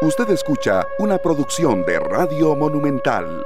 [0.00, 3.44] Usted escucha una producción de Radio Monumental.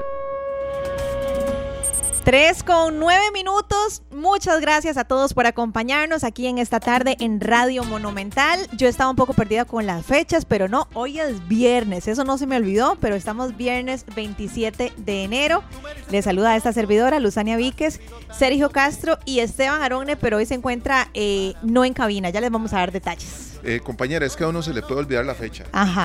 [2.25, 4.03] Tres con nueve minutos.
[4.11, 8.69] Muchas gracias a todos por acompañarnos aquí en esta tarde en Radio Monumental.
[8.77, 12.07] Yo estaba un poco perdida con las fechas, pero no, hoy es viernes.
[12.07, 15.65] Eso no se me olvidó, pero estamos viernes 27 de enero.
[16.11, 17.99] Les saluda a esta servidora, Luzania Víquez,
[18.31, 22.29] Sergio Castro y Esteban Arone, pero hoy se encuentra eh, no en cabina.
[22.29, 23.52] Ya les vamos a dar detalles.
[23.65, 25.65] Eh, compañera, es que a uno se le puede olvidar la fecha,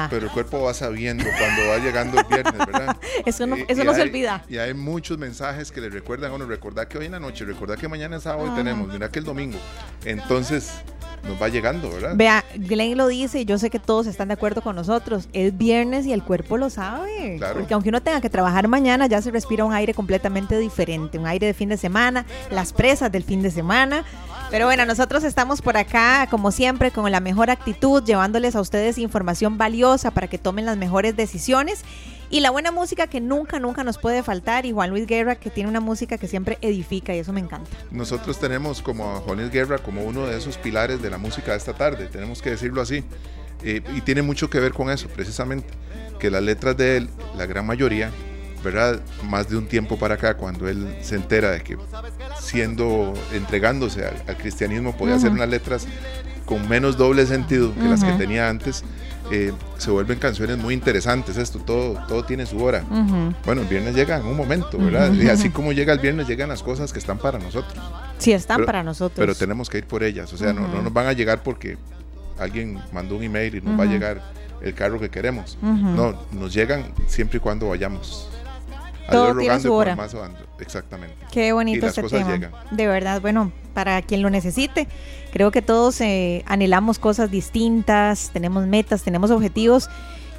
[0.10, 2.98] pero el cuerpo va sabiendo cuando va llegando el viernes, ¿verdad?
[3.26, 4.44] eso no, eh, eso no se olvida.
[4.48, 7.46] Y hay muchos mensajes que le recuerdan a uno, recordar que hoy en la noche,
[7.46, 9.58] recordar que mañana es sábado y tenemos, mira que el domingo.
[10.06, 10.72] Entonces,
[11.28, 12.14] nos va llegando, ¿verdad?
[12.16, 15.28] Vea, Glenn lo dice y yo sé que todos están de acuerdo con nosotros.
[15.34, 17.36] Es viernes y el cuerpo lo sabe.
[17.38, 17.60] Claro.
[17.60, 21.18] Porque aunque uno tenga que trabajar mañana, ya se respira un aire completamente diferente.
[21.18, 24.06] Un aire de fin de semana, las presas del fin de semana.
[24.50, 28.98] Pero bueno, nosotros estamos por acá, como siempre, con la mejor actitud, llevándoles a ustedes
[28.98, 31.82] información valiosa para que tomen las mejores decisiones.
[32.30, 34.66] Y la buena música que nunca, nunca nos puede faltar.
[34.66, 37.70] Y Juan Luis Guerra, que tiene una música que siempre edifica y eso me encanta.
[37.92, 41.52] Nosotros tenemos como a Juan Luis Guerra como uno de esos pilares de la música
[41.52, 43.04] de esta tarde, tenemos que decirlo así.
[43.64, 45.68] Eh, y tiene mucho que ver con eso, precisamente,
[46.20, 48.12] que las letras de él, la gran mayoría,
[48.68, 49.00] ¿verdad?
[49.24, 51.78] Más de un tiempo para acá, cuando él se entera de que
[52.40, 55.88] siendo, entregándose al, cristianismo, podía hacer unas letras
[56.46, 58.84] con menos doble sentido que las que tenía antes,
[59.32, 61.38] eh, se vuelven canciones muy interesantes.
[61.38, 62.84] Esto, todo, todo tiene su hora.
[63.46, 65.14] Bueno, el viernes llega en un momento, ¿verdad?
[65.14, 67.82] Y así como llega el viernes, llegan las cosas que están para nosotros.
[68.18, 69.18] Sí, están para nosotros.
[69.18, 70.32] Pero tenemos que ir por ellas.
[70.34, 71.78] O sea, no, no nos van a llegar porque
[72.38, 74.22] alguien mandó un email y nos va a llegar
[74.62, 75.58] el carro que queremos.
[75.62, 78.30] No, nos llegan siempre y cuando vayamos.
[79.10, 79.98] Todo tiene su hora.
[80.60, 81.16] Exactamente.
[81.32, 82.52] Qué bonito este tema.
[82.72, 84.88] De verdad, bueno, para quien lo necesite,
[85.32, 89.90] creo que todos eh, anhelamos cosas distintas, tenemos metas, tenemos objetivos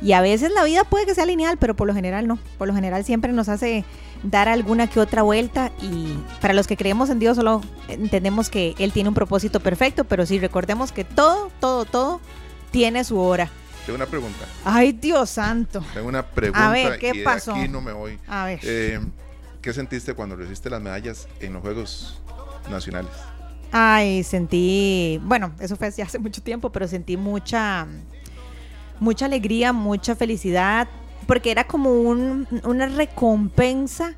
[0.01, 2.39] y a veces la vida puede que sea lineal, pero por lo general no.
[2.57, 3.85] Por lo general siempre nos hace
[4.23, 8.75] dar alguna que otra vuelta y para los que creemos en Dios solo entendemos que
[8.79, 12.21] Él tiene un propósito perfecto, pero sí recordemos que todo, todo, todo
[12.71, 13.51] tiene su hora.
[13.89, 14.45] Tengo una pregunta.
[14.67, 15.83] Ay, Dios santo.
[15.95, 16.69] Tengo una pregunta.
[16.69, 17.55] A ver, ¿qué pasó?
[17.55, 18.19] aquí no me voy.
[18.29, 18.61] A ver.
[18.63, 19.01] Eh,
[19.63, 22.21] ¿Qué sentiste cuando recibiste las medallas en los Juegos
[22.71, 23.11] Nacionales?
[23.73, 27.87] Ay, sentí, bueno, eso fue hace mucho tiempo, pero sentí mucha,
[29.01, 30.87] mucha alegría, mucha felicidad,
[31.27, 34.17] porque era como un, una recompensa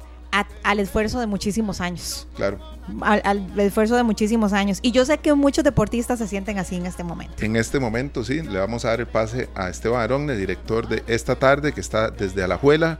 [0.63, 2.27] al esfuerzo de muchísimos años.
[2.35, 2.59] Claro
[3.01, 4.79] al, esfuerzo de muchísimos años.
[4.83, 7.35] Y yo sé que muchos deportistas se sienten así en este momento.
[7.45, 10.89] En este momento, sí, le vamos a dar el pase a Esteban Arón, el director
[10.89, 12.99] de esta tarde, que está desde Alajuela,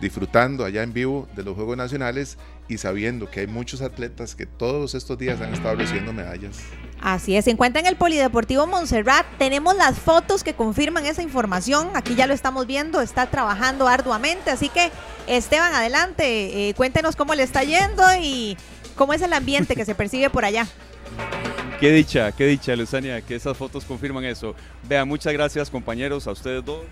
[0.00, 2.38] disfrutando allá en vivo de los Juegos Nacionales
[2.72, 6.58] y sabiendo que hay muchos atletas que todos estos días han estado recibiendo medallas.
[7.00, 9.26] Así es, se encuentra en el Polideportivo Montserrat.
[9.38, 11.90] Tenemos las fotos que confirman esa información.
[11.94, 14.50] Aquí ya lo estamos viendo, está trabajando arduamente.
[14.50, 14.90] Así que,
[15.26, 18.56] Esteban, adelante, eh, cuéntenos cómo le está yendo y
[18.94, 20.66] ¿Cómo es el ambiente que se percibe por allá?
[21.80, 24.54] Qué dicha, qué dicha, Luzania, que esas fotos confirman eso.
[24.88, 26.84] Vea, muchas gracias compañeros, a ustedes dos.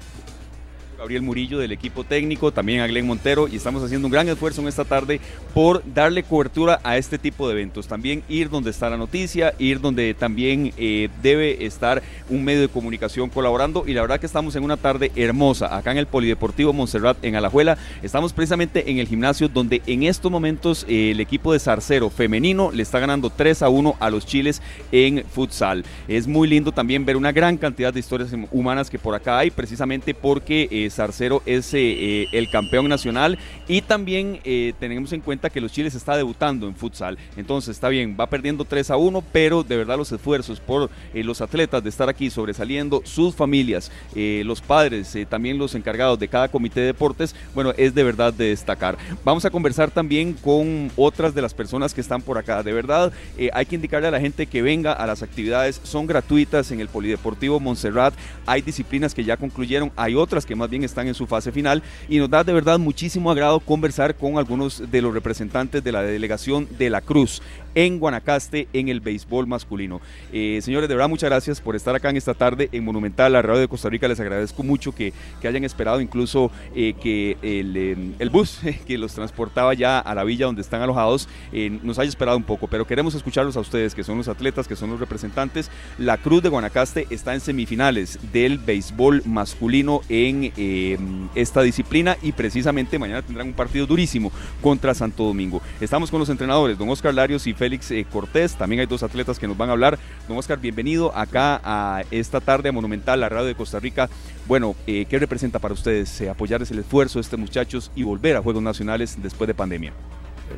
[1.00, 4.60] Gabriel Murillo del equipo técnico, también a Glenn Montero y estamos haciendo un gran esfuerzo
[4.60, 5.18] en esta tarde
[5.54, 7.88] por darle cobertura a este tipo de eventos.
[7.88, 12.68] También ir donde está la noticia, ir donde también eh, debe estar un medio de
[12.68, 16.74] comunicación colaborando y la verdad que estamos en una tarde hermosa acá en el Polideportivo
[16.74, 17.78] Montserrat en Alajuela.
[18.02, 22.72] Estamos precisamente en el gimnasio donde en estos momentos eh, el equipo de Zarcero femenino
[22.72, 24.60] le está ganando 3 a 1 a los chiles
[24.92, 25.82] en futsal.
[26.08, 29.50] Es muy lindo también ver una gran cantidad de historias humanas que por acá hay
[29.50, 35.20] precisamente porque eh, Zarcero es eh, eh, el campeón nacional y también eh, tenemos en
[35.20, 37.18] cuenta que los Chiles está debutando en futsal.
[37.36, 41.40] Entonces está bien, va perdiendo 3 a 1, pero de verdad los esfuerzos por los
[41.40, 46.80] atletas de estar aquí sobresaliendo, sus familias, los padres, también los encargados de cada comité
[46.80, 48.96] de deportes, bueno, es de verdad de destacar.
[49.24, 52.62] Vamos a conversar también con otras de las personas que están por acá.
[52.62, 53.12] De verdad,
[53.52, 56.88] hay que indicarle a la gente que venga a las actividades, son gratuitas en el
[56.88, 58.14] Polideportivo Montserrat.
[58.46, 61.82] Hay disciplinas que ya concluyeron, hay otras que más bien están en su fase final
[62.08, 66.02] y nos da de verdad muchísimo agrado conversar con algunos de los representantes de la
[66.02, 67.42] delegación de la Cruz
[67.74, 70.00] en Guanacaste en el béisbol masculino.
[70.32, 73.42] Eh, señores, de verdad muchas gracias por estar acá en esta tarde en Monumental, la
[73.42, 74.08] radio de Costa Rica.
[74.08, 78.98] Les agradezco mucho que, que hayan esperado incluso eh, que el, em, el, bus que
[78.98, 82.66] los transportaba ya a la villa donde están alojados eh, nos haya esperado un poco,
[82.66, 85.70] pero queremos escucharlos a ustedes, que son los atletas, que son los representantes.
[85.98, 92.32] La Cruz de Guanacaste está en semifinales del béisbol masculino en em, esta disciplina y
[92.32, 94.30] precisamente mañana tendrán un partido durísimo
[94.60, 95.62] contra Santo Domingo.
[95.80, 98.54] Estamos con los entrenadores, don Oscar Larios y Félix eh, Cortés.
[98.56, 99.98] También hay dos atletas que nos van a hablar.
[100.28, 104.08] Don Oscar, bienvenido acá a esta tarde Monumental, la radio de Costa Rica.
[104.46, 108.42] Bueno, eh, ¿qué representa para ustedes apoyar el esfuerzo de estos muchachos y volver a
[108.42, 109.92] Juegos Nacionales después de pandemia?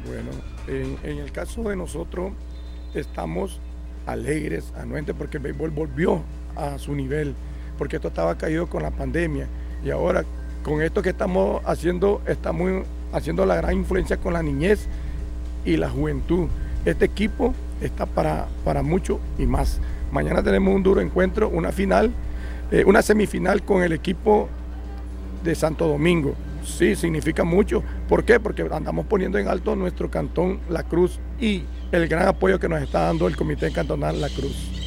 [0.06, 0.30] Bueno,
[0.66, 2.32] en, el caso de nosotros
[2.94, 3.60] estamos
[4.06, 6.22] alegres, anuentes, porque el béisbol volvió
[6.56, 7.34] a su nivel,
[7.78, 9.48] porque esto estaba caído con la pandemia
[9.84, 10.24] y ahora
[10.62, 14.86] con esto que estamos haciendo, estamos haciendo la gran influencia con la niñez
[15.64, 16.48] y la juventud.
[16.84, 19.80] Este equipo está para, para mucho y más.
[20.12, 22.12] Mañana tenemos un duro encuentro, una final,
[22.70, 24.48] eh, una semifinal con el equipo
[25.42, 26.34] de Santo Domingo.
[26.64, 27.82] Sí, significa mucho.
[28.08, 28.38] ¿Por qué?
[28.38, 32.80] Porque andamos poniendo en alto nuestro cantón La Cruz y el gran apoyo que nos
[32.80, 34.81] está dando el Comité Cantonal La Cruz.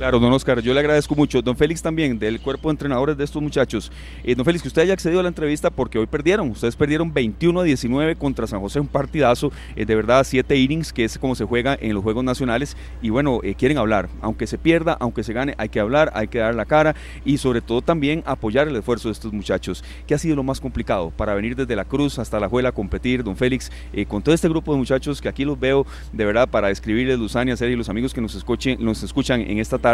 [0.00, 1.42] Claro, don Oscar, yo le agradezco mucho.
[1.42, 3.92] Don Félix también, del cuerpo de entrenadores de estos muchachos.
[4.24, 6.48] Eh, don Félix, que usted haya accedido a la entrevista porque hoy perdieron.
[6.48, 10.94] Ustedes perdieron 21 a 19 contra San José, un partidazo, eh, de verdad, siete innings,
[10.94, 12.78] que es como se juega en los Juegos Nacionales.
[13.02, 14.08] Y bueno, eh, quieren hablar.
[14.22, 17.36] Aunque se pierda, aunque se gane, hay que hablar, hay que dar la cara y
[17.36, 19.84] sobre todo también apoyar el esfuerzo de estos muchachos.
[20.06, 22.72] ¿Qué ha sido lo más complicado para venir desde la Cruz hasta la Juela a
[22.72, 23.70] competir, don Félix,
[24.08, 27.54] con todo este grupo de muchachos que aquí los veo, de verdad, para describirles, Luzania,
[27.54, 29.89] Sergio y los amigos que nos, escuchen, nos escuchan en esta tarde?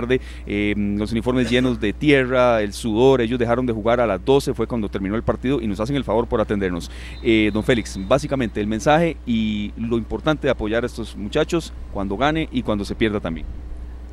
[0.47, 4.55] Em, los uniformes llenos de tierra, el sudor, ellos dejaron de jugar a las 12,
[4.55, 6.91] fue cuando terminó el partido y nos hacen el favor por atendernos.
[7.23, 12.17] Eh, don Félix, básicamente el mensaje y lo importante de apoyar a estos muchachos cuando
[12.17, 13.47] gane y cuando se pierda también.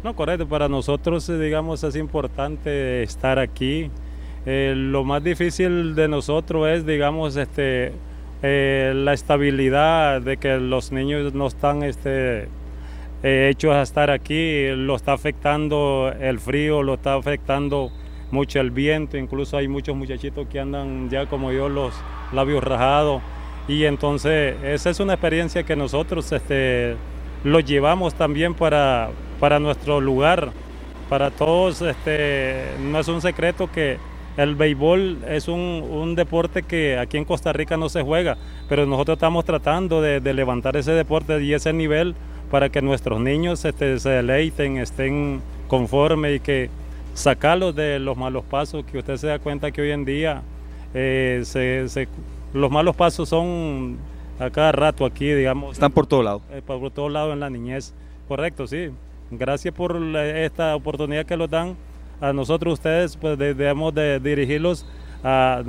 [0.04, 3.90] No, correcto, para nosotros, eh, digamos, es importante estar aquí.
[4.46, 7.94] Eh, lo más difícil de nosotros es, digamos, este,
[8.42, 12.50] la estabilidad de que los niños no están este,
[13.24, 17.90] eh, hechos a estar aquí, lo está afectando el frío, lo está afectando
[18.32, 21.94] mucho el viento, incluso hay muchos muchachitos que andan ya como yo los
[22.34, 23.22] labios rajados.
[23.68, 26.98] Y entonces esa es una experiencia que nosotros este,
[27.46, 29.10] lo llevamos también para,
[29.40, 30.52] para nuestro lugar,
[31.10, 34.00] para todos, este, no es un secreto que
[34.36, 38.36] el béisbol es un, un, deporte que aquí en Costa Rica no se juega,
[38.68, 42.16] pero nosotros estamos tratando de, de levantar ese deporte y ese nivel
[42.54, 46.70] para que nuestros niños este, se deleiten, estén conformes y que
[47.16, 50.44] sacarlos de los malos pasos, que usted se da cuenta que hoy en día
[50.94, 51.44] eh,
[52.54, 53.98] los malos pasos son
[54.40, 55.74] a cada rato aquí, digamos.
[55.74, 56.42] Están por todo lado.
[56.52, 57.92] Eh, por todo lado en la niñez.
[58.28, 58.92] Correcto, sí.
[59.32, 61.76] Gracias por esta oportunidad que nos dan
[62.22, 64.86] a nosotros ustedes, pues debemos de dirigirlos
[65.24, 65.64] a,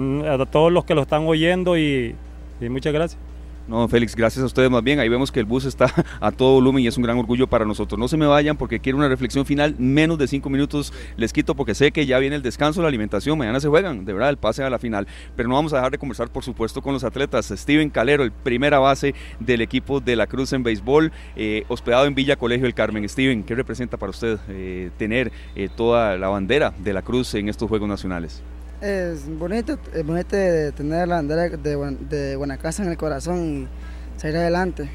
[0.52, 2.14] todos los que lo están oyendo y
[2.60, 3.33] muchas gracias.
[3.66, 5.00] No, Félix, gracias a ustedes más bien.
[5.00, 5.90] Ahí vemos que el bus está
[6.20, 7.98] a todo volumen y es un gran orgullo para nosotros.
[7.98, 9.74] No se me vayan porque quiero una reflexión final.
[9.78, 13.38] Menos de cinco minutos les quito porque sé que ya viene el descanso, la alimentación.
[13.38, 15.06] Mañana se juegan, de verdad, el pase a la final.
[15.34, 17.46] Pero no vamos a dejar de conversar, por supuesto, con los atletas.
[17.56, 22.14] Steven Calero, el primera base del equipo de la Cruz en béisbol, eh, hospedado en
[22.14, 23.08] Villa Colegio del Carmen.
[23.08, 27.48] Steven, ¿qué representa para usted eh, tener eh, toda la bandera de la Cruz en
[27.48, 28.42] estos Juegos Nacionales?
[28.84, 34.20] Es bonito, es bonito tener la bandera de, de buena casa en el corazón y
[34.20, 34.90] salir adelante.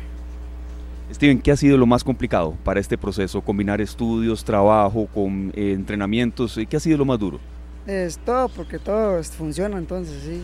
[1.11, 3.41] Steven, ¿qué ha sido lo más complicado para este proceso?
[3.41, 7.39] Combinar estudios, trabajo, con eh, entrenamientos, ¿qué ha sido lo más duro?
[7.87, 10.43] Es todo, porque todo funciona, entonces sí.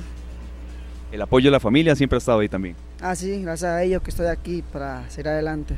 [1.12, 2.76] ¿El apoyo de la familia siempre ha estado ahí también?
[3.00, 5.76] Ah, sí, gracias a ellos que estoy aquí para seguir adelante.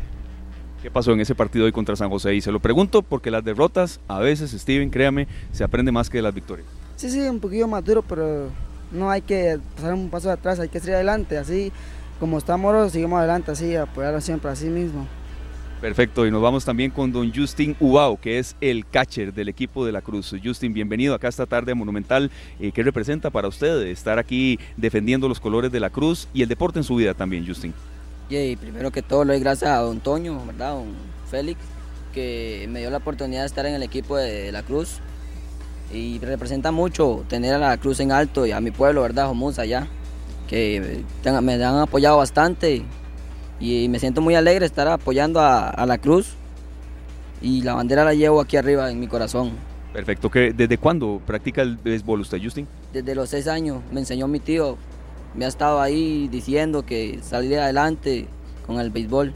[0.81, 2.33] ¿Qué pasó en ese partido hoy contra San José?
[2.33, 6.21] Y se lo pregunto porque las derrotas, a veces, Steven, créame, se aprende más que
[6.21, 6.65] las victorias.
[6.97, 8.49] Sí, sí, un poquito más duro, pero
[8.91, 11.71] no hay que pasar un paso atrás, hay que seguir adelante, así
[12.19, 15.07] como estamos, seguimos adelante, así, apoyarlo siempre así mismo.
[15.79, 19.85] Perfecto, y nos vamos también con don Justin Ubao, que es el catcher del equipo
[19.85, 20.33] de la Cruz.
[20.43, 22.31] Justin, bienvenido acá esta tarde a Monumental.
[22.59, 26.49] Eh, ¿Qué representa para usted estar aquí defendiendo los colores de la Cruz y el
[26.49, 27.75] deporte en su vida también, Justin?
[28.27, 30.71] Y primero que todo, le doy gracias a don Toño, ¿verdad?
[30.71, 30.87] Don
[31.29, 31.61] Félix,
[32.11, 34.99] que me dio la oportunidad de estar en el equipo de la Cruz
[35.93, 39.27] y representa mucho tener a la cruz en alto y a mi pueblo, ¿verdad?
[39.27, 39.87] Jomusa allá,
[40.47, 42.83] que me han apoyado bastante
[43.59, 46.33] y me siento muy alegre estar apoyando a, la cruz
[47.41, 49.51] y la bandera la llevo aquí arriba en mi corazón.
[49.93, 50.29] Perfecto.
[50.29, 52.67] ¿Desde cuándo practica el béisbol usted, Justin?
[52.93, 53.81] Desde los seis años.
[53.91, 54.77] Me enseñó mi tío.
[55.33, 58.27] Me ha estado ahí diciendo que salir adelante
[58.65, 59.33] con el béisbol.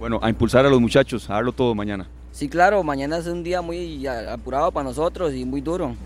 [0.00, 2.08] Bueno, a impulsar a los muchachos, a darlo todo mañana.
[2.38, 5.96] Sí, claro, mañana es un día muy apurado para nosotros y muy duro.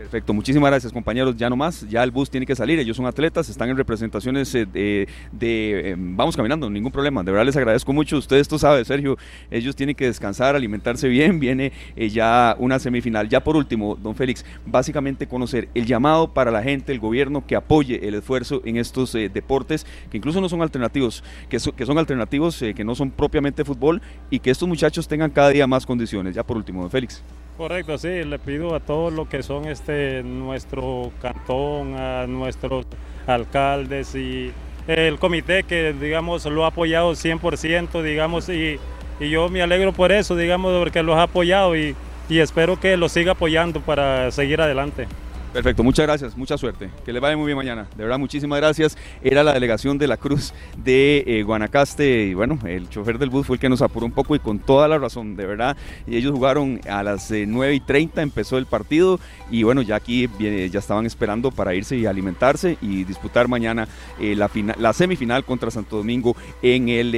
[0.00, 1.36] Perfecto, muchísimas gracias compañeros.
[1.36, 2.78] Ya no más, ya el bus tiene que salir.
[2.78, 7.22] Ellos son atletas, están en representaciones eh, de, em, vamos caminando, ningún problema.
[7.22, 8.16] De verdad les agradezco mucho.
[8.16, 9.18] Ustedes esto saben, Sergio,
[9.50, 11.38] ellos tienen que descansar, alimentarse bien.
[11.38, 13.28] Viene eh, ya una semifinal.
[13.28, 17.54] Ya por último, don Félix, básicamente conocer el llamado para la gente, el gobierno que
[17.54, 22.58] apoye el esfuerzo en estos eh, deportes que incluso no son alternativos, que son alternativos
[22.74, 26.34] que no son propiamente fútbol y que estos muchachos tengan cada día más condiciones.
[26.34, 27.22] Ya por último, don Félix.
[27.60, 32.86] Correcto, sí, le pido a todos los que son este nuestro cantón, a nuestros
[33.26, 34.50] alcaldes y
[34.86, 38.78] el comité que digamos lo ha apoyado 100%, digamos, y,
[39.20, 41.94] y yo me alegro por eso, digamos, porque los ha apoyado y,
[42.30, 45.06] y espero que los siga apoyando para seguir adelante.
[45.52, 46.90] Perfecto, muchas gracias, mucha suerte.
[47.04, 47.88] Que le vaya muy bien mañana.
[47.96, 48.96] De verdad, muchísimas gracias.
[49.20, 53.48] Era la delegación de la Cruz de eh, Guanacaste y bueno, el chofer del bus
[53.48, 55.76] fue el que nos apuró un poco y con toda la razón, de verdad.
[56.06, 59.18] Y ellos jugaron a las 9 eh, y 30, empezó el partido
[59.50, 63.88] y bueno, ya aquí ya estaban esperando para irse y alimentarse y disputar mañana
[64.20, 67.10] eh, la, la semifinal contra Santo Domingo en el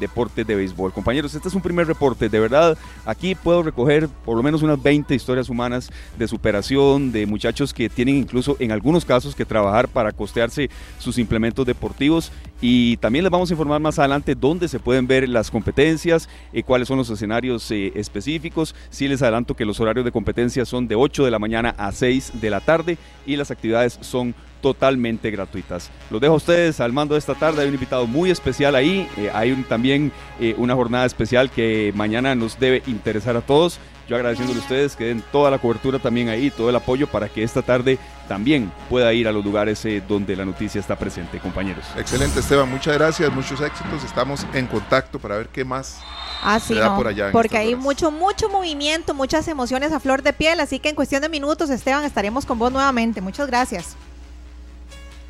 [0.00, 0.94] deporte de béisbol.
[0.94, 2.30] Compañeros, este es un primer reporte.
[2.30, 7.26] De verdad, aquí puedo recoger por lo menos unas 20 historias humanas de superación, de
[7.26, 12.96] muchachos que tienen incluso en algunos casos que trabajar para costearse sus implementos deportivos y
[12.96, 16.88] también les vamos a informar más adelante dónde se pueden ver las competencias, eh, cuáles
[16.88, 18.74] son los escenarios eh, específicos.
[18.90, 21.92] Sí les adelanto que los horarios de competencia son de 8 de la mañana a
[21.92, 25.90] 6 de la tarde y las actividades son totalmente gratuitas.
[26.10, 27.62] Los dejo a ustedes al mando de esta tarde.
[27.62, 29.08] Hay un invitado muy especial ahí.
[29.16, 30.10] Eh, hay también
[30.56, 33.78] una jornada especial que mañana nos debe interesar a todos.
[34.08, 37.28] Yo agradeciéndole a ustedes que den toda la cobertura también ahí, todo el apoyo para
[37.28, 41.38] que esta tarde también pueda ir a los lugares eh, donde la noticia está presente,
[41.38, 41.84] compañeros.
[41.96, 44.02] Excelente, Esteban, muchas gracias, muchos éxitos.
[44.04, 46.00] Estamos en contacto para ver qué más
[46.42, 50.60] Ah, sí, por allá porque hay mucho, mucho movimiento, muchas emociones a flor de piel,
[50.60, 53.20] así que en cuestión de minutos, Esteban, estaremos con vos nuevamente.
[53.20, 53.96] Muchas gracias.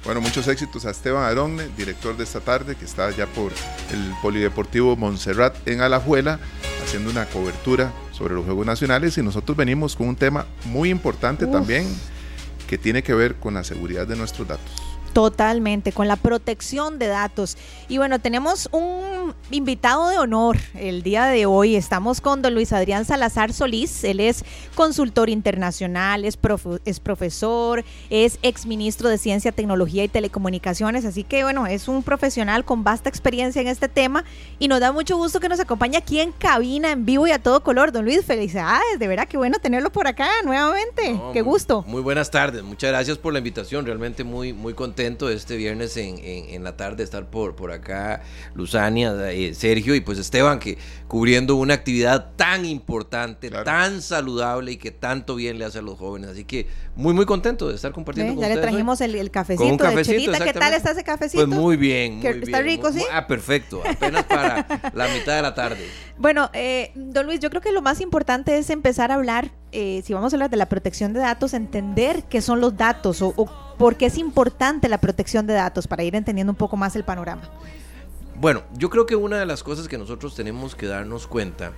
[0.05, 3.53] Bueno, muchos éxitos a Esteban Aronne, director de esta tarde, que está ya por
[3.93, 6.39] el Polideportivo Montserrat en Alajuela,
[6.85, 11.47] haciendo una cobertura sobre los Juegos Nacionales y nosotros venimos con un tema muy importante
[11.47, 11.87] también
[12.67, 14.88] que tiene que ver con la seguridad de nuestros datos.
[15.13, 17.57] Totalmente, con la protección de datos.
[17.89, 21.77] Y bueno, tenemos un invitado de honor el día de hoy.
[21.77, 24.05] Estamos con don Luis Adrián Salazar Solís.
[24.05, 26.39] Él es consultor internacional, es,
[26.85, 31.05] es profesor, es exministro de Ciencia, Tecnología y Telecomunicaciones.
[31.05, 34.25] Así que bueno, es un profesional con vasta experiencia en este tema
[34.59, 37.39] y nos da mucho gusto que nos acompañe aquí en cabina, en vivo y a
[37.39, 37.93] todo color.
[37.93, 38.99] Don Luis, felicidades.
[38.99, 41.19] De verdad, qué bueno tenerlo por acá nuevamente.
[41.33, 41.83] qué gusto.
[41.87, 42.63] Muy buenas tardes.
[42.63, 43.87] Muchas gracias por la invitación.
[43.87, 48.23] Realmente muy, muy contento este viernes en, en, la tarde estar por, por acá,
[48.55, 50.77] Luzania, eh, Sergio y pues Esteban, que
[51.07, 55.99] cubriendo una actividad tan importante, tan saludable y que tanto bien le hace a los
[55.99, 56.31] jóvenes.
[56.31, 58.57] Así que muy, muy contento de estar compartiendo con ya ustedes.
[58.57, 60.45] Ya le trajimos el, cafecito, de Chelita.
[60.45, 61.47] ¿Qué tal está ese cafecito?
[61.47, 62.17] Pues muy bien.
[62.17, 63.03] Muy ¿Está rico, sí?
[63.13, 63.83] Ah, perfecto.
[63.89, 65.87] Apenas para la mitad de la tarde.
[66.19, 70.03] Bueno, eh, don Luis, yo creo que lo más importante es empezar a hablar, eh,
[70.05, 73.33] si vamos a hablar de la protección de datos, entender qué son los datos o,
[73.37, 76.97] o por qué es importante la protección de datos para ir entendiendo un poco más
[76.97, 77.43] el panorama.
[78.41, 81.73] Bueno, yo creo que una de las cosas que nosotros tenemos que darnos cuenta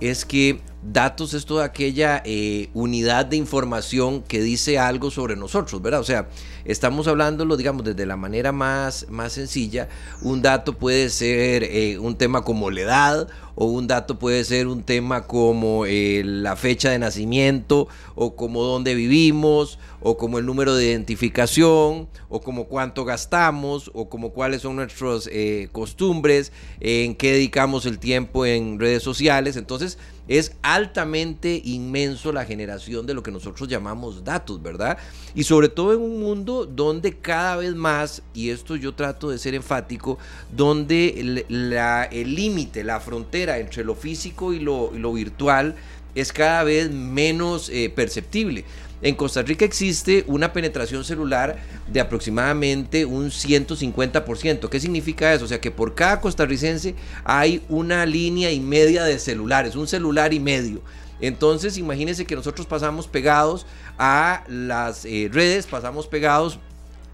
[0.00, 5.80] es que datos es toda aquella eh, unidad de información que dice algo sobre nosotros,
[5.80, 6.00] ¿verdad?
[6.00, 6.28] O sea,
[6.64, 9.88] estamos hablándolo, digamos, desde la manera más, más sencilla.
[10.22, 14.68] Un dato puede ser eh, un tema como la edad, o un dato puede ser
[14.68, 20.46] un tema como eh, la fecha de nacimiento, o como dónde vivimos, o como el
[20.46, 25.28] número de identificación, o como cuánto gastamos, o como cuáles son nuestras
[25.72, 29.56] costumbres, en qué dedicamos el tiempo en redes sociales.
[29.56, 34.98] Entonces, es altamente inmenso la generación de lo que nosotros llamamos datos, ¿verdad?
[35.34, 39.38] Y sobre todo en un mundo donde cada vez más, y esto yo trato de
[39.38, 40.18] ser enfático,
[40.54, 45.76] donde el límite, la, frontera entre lo físico y lo, virtual
[46.14, 48.64] es cada vez menos eh, perceptible.
[49.02, 54.68] En Costa Rica existe una penetración celular de aproximadamente un 150%.
[54.68, 55.44] ¿Qué significa eso?
[55.44, 60.32] O sea que por cada costarricense hay una línea y media de celulares, un celular
[60.32, 60.80] y medio.
[61.20, 63.66] Entonces imagínense que nosotros pasamos pegados
[63.98, 66.58] a las eh, redes, pasamos pegados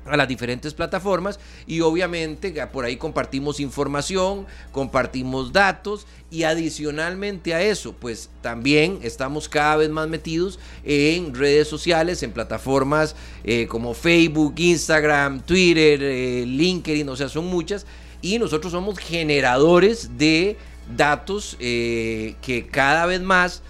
[0.04, 7.62] a las diferentes plataformas y obviamente por ahí compartimos información, compartimos datos y adicionalmente a
[7.62, 13.94] eso pues también estamos cada vez más metidos en redes sociales, en plataformas eh, como
[13.94, 17.86] Facebook, Instagram, Twitter, eh, LinkedIn, o sea son muchas
[18.20, 20.56] y nosotros somos generadores de
[20.96, 23.62] datos eh, que cada vez más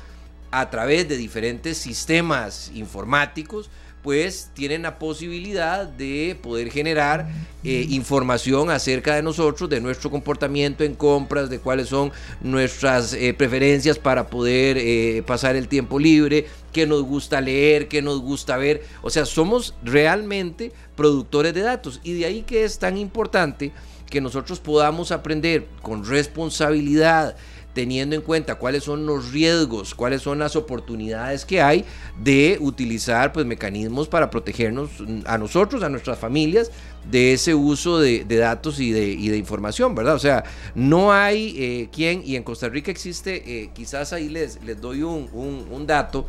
[0.50, 3.70] a través de diferentes sistemas informáticos,
[4.02, 7.28] pues tienen la posibilidad de poder generar
[7.62, 13.32] eh, información acerca de nosotros, de nuestro comportamiento en compras, de cuáles son nuestras eh,
[13.32, 18.56] preferencias para poder eh, pasar el tiempo libre, qué nos gusta leer, qué nos gusta
[18.56, 18.82] ver.
[19.02, 23.70] O sea, somos realmente productores de datos y de ahí que es tan importante
[24.10, 27.36] que nosotros podamos aprender con responsabilidad,
[27.74, 31.84] teniendo en cuenta cuáles son los riesgos, cuáles son las oportunidades que hay
[32.20, 34.90] de utilizar pues, mecanismos para protegernos
[35.24, 36.70] a nosotros, a nuestras familias,
[37.10, 40.14] de ese uso de, datos y de, información, ¿verdad?
[40.14, 44.62] O sea, no hay eh, quien, y en Costa Rica existe, eh, quizás ahí les,
[44.62, 46.26] les doy un, un, dato,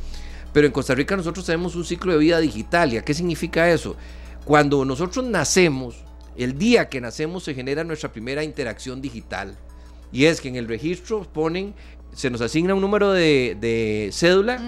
[0.51, 2.93] pero en Costa Rica nosotros tenemos un ciclo de vida digital.
[2.93, 3.95] ¿Y qué significa eso?
[4.45, 6.03] Cuando nosotros nacemos,
[6.35, 9.57] el día que nacemos se genera nuestra primera interacción digital.
[10.13, 11.73] Y es que en el registro ponen,
[12.13, 14.59] se nos asigna un número de, cédula,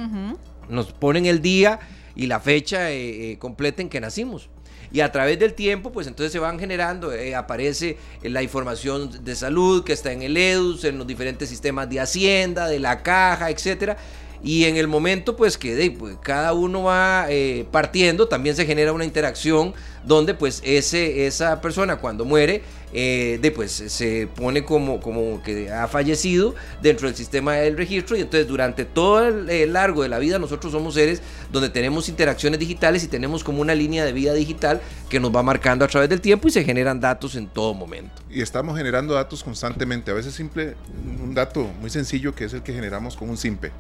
[0.68, 1.80] nos ponen el día
[2.16, 4.50] y la fecha eh, eh, completa en que nacimos.
[4.92, 9.36] Y a través del tiempo, pues entonces se van generando, eh, aparece la información de
[9.36, 13.52] salud que está en el EDUS, en los diferentes sistemas de Hacienda, de la caja,
[13.52, 13.98] etcétera.
[14.44, 17.28] Y en el momento, pues que pues, cada uno va
[17.72, 19.74] partiendo, también se genera una interacción
[20.06, 25.88] donde pues ese, esa persona cuando muere eh, después se pone como, como que ha
[25.88, 30.40] fallecido dentro del sistema del registro y entonces durante todo el, largo de la vida
[30.40, 31.22] nosotros somos seres
[31.52, 35.44] donde tenemos interacciones digitales y tenemos como una línea de vida digital que nos va
[35.44, 38.22] marcando a través del tiempo y se generan datos en todo momento.
[38.30, 40.76] Y estamos generando datos constantemente, a veces simple,
[41.22, 43.72] un dato muy sencillo que es el que generamos con un SIMPE,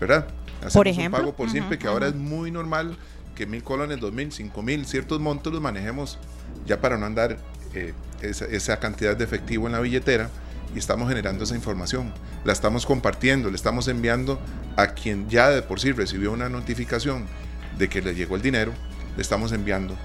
[0.00, 0.26] ¿verdad?
[0.58, 1.20] Hacemos por ejemplo.
[1.20, 2.96] un pago por SIMPE que ahora es muy normal
[3.34, 6.18] que mil colones, dos mil, cinco mil, ciertos montos los manejemos
[6.66, 7.38] ya para no andar
[7.74, 10.30] eh, esa, cantidad de efectivo en la billetera
[10.74, 12.12] y estamos generando esa información.
[12.44, 14.40] La estamos compartiendo, le estamos enviando
[14.76, 17.26] a quien ya de por sí recibió una notificación
[17.78, 18.72] de que le llegó el dinero,
[19.16, 19.96] le estamos enviando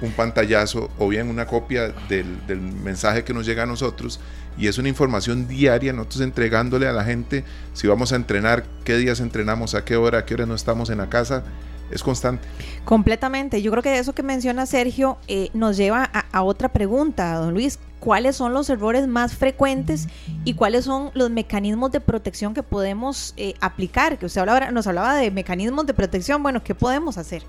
[0.00, 2.26] un pantallazo o bien una copia del,
[2.60, 4.20] mensaje que nos llega a nosotros
[4.56, 7.44] y es una información diaria, nosotros entregándole a la gente
[7.74, 10.90] si vamos a entrenar, qué días entrenamos, a qué hora, a qué hora no estamos
[10.90, 11.44] en la casa
[11.90, 12.46] es constante.
[12.84, 13.62] Completamente.
[13.62, 17.78] Yo creo que eso que menciona Sergio eh, nos lleva a, otra pregunta, don Luis.
[18.00, 20.06] ¿Cuáles son los errores más frecuentes
[20.44, 24.18] y cuáles son los mecanismos de protección que podemos eh, aplicar?
[24.18, 26.42] Que usted hablaba, nos hablaba de mecanismos de protección.
[26.42, 27.42] Bueno, ¿qué podemos hacer?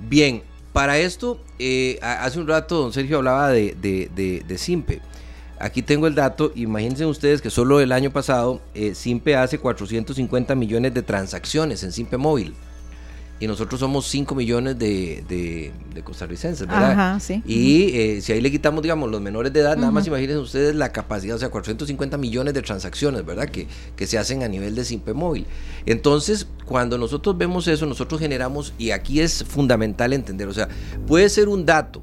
[0.00, 0.42] Bien,
[0.74, 5.00] para esto, eh, hace un rato don Sergio hablaba de, de, de, Simpe.
[5.58, 8.60] Aquí tengo el dato, imagínense ustedes que solo el año pasado
[8.94, 12.54] Simpe hace 450 millones de transacciones en Simpe Móvil
[13.40, 16.92] y nosotros somos 5 millones de, de, costarricenses, ¿verdad?
[16.92, 17.42] Ajá, sí.
[17.44, 20.74] Y eh, si ahí le quitamos, digamos, los menores de edad, nada más imagínense ustedes
[20.74, 23.48] la capacidad, o sea, 450 millones de transacciones, ¿verdad?
[23.48, 25.46] Que, que se hacen a nivel de Simpe Móvil.
[25.86, 30.68] Entonces, cuando nosotros vemos eso, nosotros generamos, y aquí es fundamental entender, o sea,
[31.06, 32.02] puede ser un dato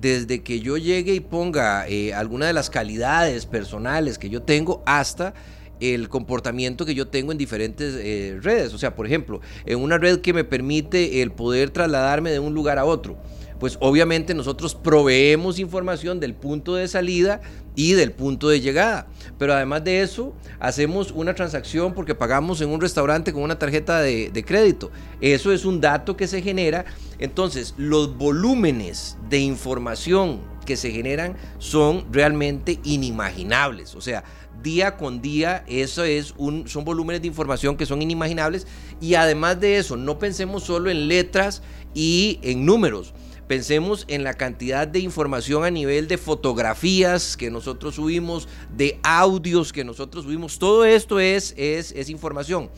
[0.00, 4.82] desde que yo llegue y ponga eh, alguna de las calidades personales que yo tengo
[4.86, 5.34] hasta
[5.80, 8.74] el comportamiento que yo tengo en diferentes eh, redes.
[8.74, 12.54] O sea, por ejemplo, en una red que me permite el poder trasladarme de un
[12.54, 13.18] lugar a otro.
[13.58, 17.42] Pues obviamente nosotros proveemos información del punto de salida
[17.76, 19.06] y del punto de llegada.
[19.38, 24.00] Pero además de eso, hacemos una transacción porque pagamos en un restaurante con una tarjeta
[24.00, 24.90] de, de crédito.
[25.20, 26.86] Eso es un dato que se genera.
[27.18, 33.94] Entonces, los volúmenes de información que se generan son realmente inimaginables.
[33.94, 34.24] O sea,
[34.62, 38.66] día con día, eso es un, son volúmenes de información que son inimaginables
[39.00, 41.62] y además de eso, no pensemos solo en letras
[41.94, 43.12] y en números.
[43.46, 48.46] Pensemos en la cantidad de información a nivel de fotografías que nosotros subimos,
[48.76, 50.60] de audios que nosotros subimos.
[50.60, 52.70] Todo esto es, es, es información.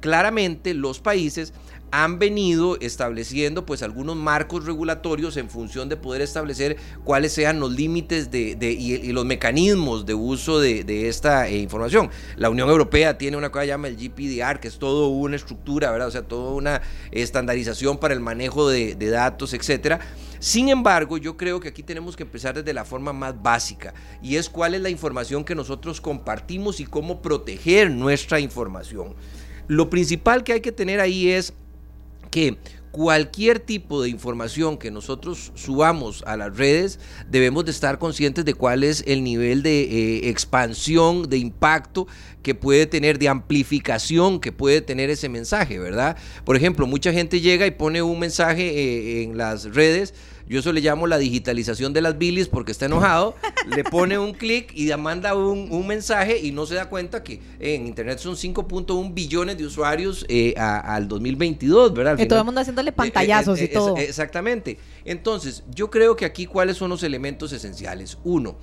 [0.00, 1.52] Claramente los países
[2.04, 7.72] han venido estableciendo pues algunos marcos regulatorios en función de poder establecer cuáles sean los
[7.72, 12.10] límites de, y, los mecanismos de uso de, esta eh, información.
[12.36, 15.90] La Unión Europea tiene una cosa que llama el GPDR, que es todo una estructura,
[15.90, 16.08] ¿verdad?
[16.08, 16.82] O sea, toda una
[17.12, 19.98] estandarización para el manejo de, datos, etcétera.
[20.38, 24.36] Sin embargo, yo creo que aquí tenemos que empezar desde la forma más básica y
[24.36, 29.14] es cuál es la información que nosotros compartimos y cómo proteger nuestra información.
[29.66, 31.54] Lo principal que hay que tener ahí es
[32.36, 32.58] que
[32.90, 38.52] cualquier tipo de información que nosotros subamos a las redes, debemos de estar conscientes de
[38.52, 42.06] cuál es el nivel de eh, expansión, de impacto
[42.42, 46.18] que puede tener, de amplificación que puede tener ese mensaje, ¿verdad?
[46.44, 50.12] Por ejemplo, mucha gente llega y pone un mensaje eh, en las redes
[50.48, 53.34] Yo eso le llamo la digitalización de las bilis porque está enojado,
[53.74, 57.86] le pone un clic y manda un, mensaje y no se da cuenta que en
[57.86, 62.16] Internet son 5.1 billones de usuarios eh, al 2022, ¿verdad?
[62.26, 63.96] todo el mundo haciéndole pantallazos y todo.
[63.96, 64.78] exactamente.
[65.04, 68.18] Entonces, yo creo que aquí cuáles son los elementos esenciales.
[68.24, 68.56] Uno,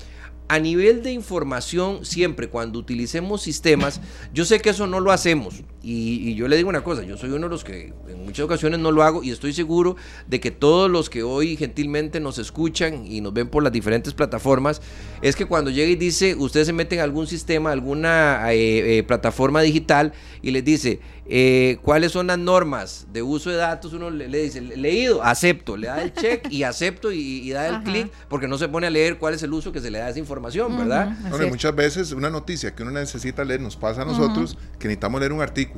[0.47, 4.01] a nivel de información, siempre cuando utilicemos sistemas,
[4.33, 5.63] yo sé que eso no lo hacemos.
[5.85, 8.79] Y, yo le digo una cosa, yo soy uno de los que en muchas ocasiones
[8.79, 13.05] no lo hago y estoy seguro de que todos los que hoy gentilmente nos escuchan
[13.05, 14.81] y nos ven por las diferentes plataformas,
[15.21, 19.03] es que cuando llega y dice, ustedes se meten a algún sistema, alguna eh, eh,
[19.03, 24.09] plataforma digital y les dice, eh, cuáles son las normas de uso de datos, uno
[24.09, 28.47] le, dice, leído, acepto, le da el check y acepto y, da el clic porque
[28.47, 30.19] no se pone a leer cuál es el uso que se le da a esa
[30.19, 31.15] información, ¿verdad?
[31.49, 35.31] muchas veces una noticia que uno necesita leer nos pasa a nosotros que necesitamos leer
[35.31, 35.72] un artículo,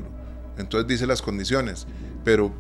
[0.58, 1.88] entonces dice las condiciones,
[2.24, 2.54] pero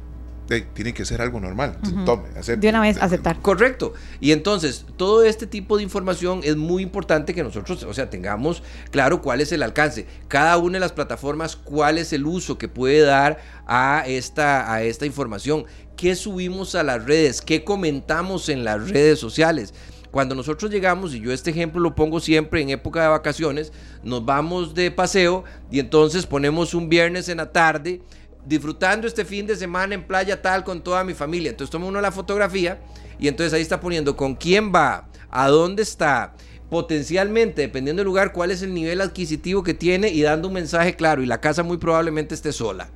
[0.73, 1.77] tiene que ser algo normal.
[2.05, 3.41] Tome, De una vez aceptar.
[3.41, 3.93] Correcto.
[4.19, 8.61] Y entonces, todo este tipo de información es muy importante que nosotros, o sea, tengamos
[8.91, 10.05] claro cuál es el alcance.
[10.27, 14.83] Cada una de las plataformas, cuál es el uso que puede dar a esta, a
[14.83, 15.65] esta información.
[15.97, 17.41] ¿Qué subimos a las redes?
[17.41, 19.73] ¿Qué comentamos en las redes sociales?
[20.15, 24.23] Cuando nosotros llegamos, y yo este ejemplo lo pongo siempre en época de vacaciones, nos
[24.23, 28.01] vamos de paseo y entonces ponemos un viernes en la tarde
[28.45, 31.49] disfrutando este fin de semana en playa tal con toda mi familia.
[31.49, 32.79] Entonces toma uno la fotografía
[33.19, 36.33] y entonces ahí está poniendo con quién va, a dónde está,
[36.69, 40.95] potencialmente, dependiendo del lugar, cuál es el nivel adquisitivo que tiene y dando un mensaje
[40.95, 41.23] claro.
[41.23, 42.89] Y la casa muy probablemente esté sola.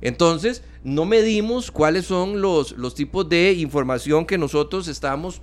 [0.00, 5.42] Entonces, no medimos cuáles son los, los tipos de información que nosotros estamos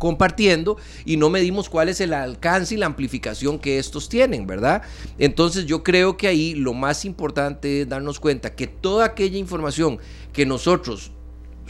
[0.00, 4.82] compartiendo y no medimos cuál es el alcance y la amplificación que estos tienen, ¿verdad?
[5.18, 10.00] Entonces yo creo que ahí lo más importante es darnos cuenta que toda aquella información
[10.32, 11.12] que nosotros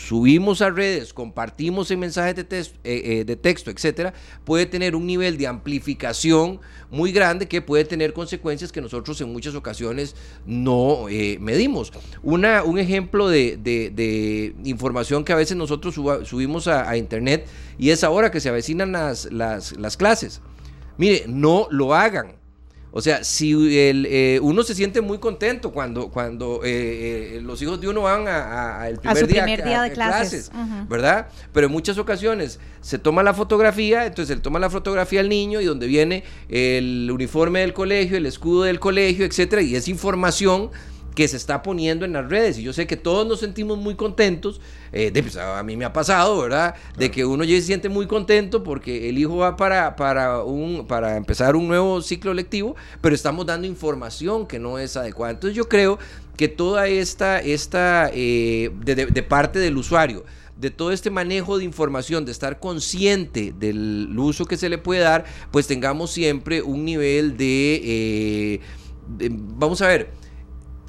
[0.00, 4.96] subimos a redes, compartimos en mensajes de, texto, eh, eh, de texto, etcétera, puede tener
[4.96, 6.58] un nivel de amplificación
[6.90, 11.92] muy grande que puede tener consecuencias que nosotros en muchas ocasiones no eh, medimos.
[12.22, 17.46] Una, un ejemplo de, información que a veces nosotros subimos a, internet
[17.78, 20.40] y es ahora que se avecinan las, las clases.
[20.96, 22.39] Mire, no lo hagan.
[22.92, 27.62] O sea, si el, eh, uno se siente muy contento cuando, cuando eh, eh, los
[27.62, 30.50] hijos de uno van a, el primer, día, de clases,
[30.88, 31.29] ¿verdad?
[31.53, 35.61] Pero en muchas ocasiones se toma la fotografía, entonces se toma la fotografía al niño
[35.61, 40.70] y donde viene el uniforme del colegio, el escudo del colegio, etcétera, y es información
[41.20, 42.56] que se está poniendo en las redes.
[42.56, 44.59] Y yo sé que todos nos sentimos muy contentos.
[44.90, 46.74] Eh, de, pues, a mí me ha pasado, ¿verdad?
[46.96, 50.87] De que uno ya se siente muy contento porque el hijo va para, para, un,
[50.87, 55.35] para empezar un nuevo ciclo lectivo, pero estamos dando información que no es adecuada.
[55.35, 55.98] Entonces yo creo
[56.38, 60.24] que toda esta, esta eh, de, parte del usuario,
[60.56, 65.02] de todo este manejo de información, de estar consciente del uso que se le puede
[65.02, 68.61] dar, pues tengamos siempre un nivel de, eh,
[69.18, 70.18] de vamos a ver,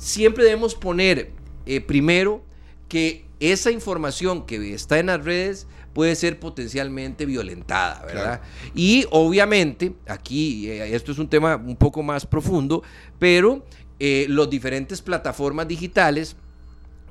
[0.02, 1.32] siempre debemos poner
[1.68, 2.42] eh, primero
[2.90, 8.42] que esa información que está en las redes puede ser potencialmente violentada, ¿verdad?
[8.74, 12.82] Y obviamente, aquí eh, esto es un tema un poco más profundo,
[13.20, 13.64] pero
[14.00, 16.36] eh, las diferentes plataformas digitales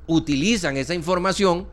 [0.07, 1.67] utilizan esa información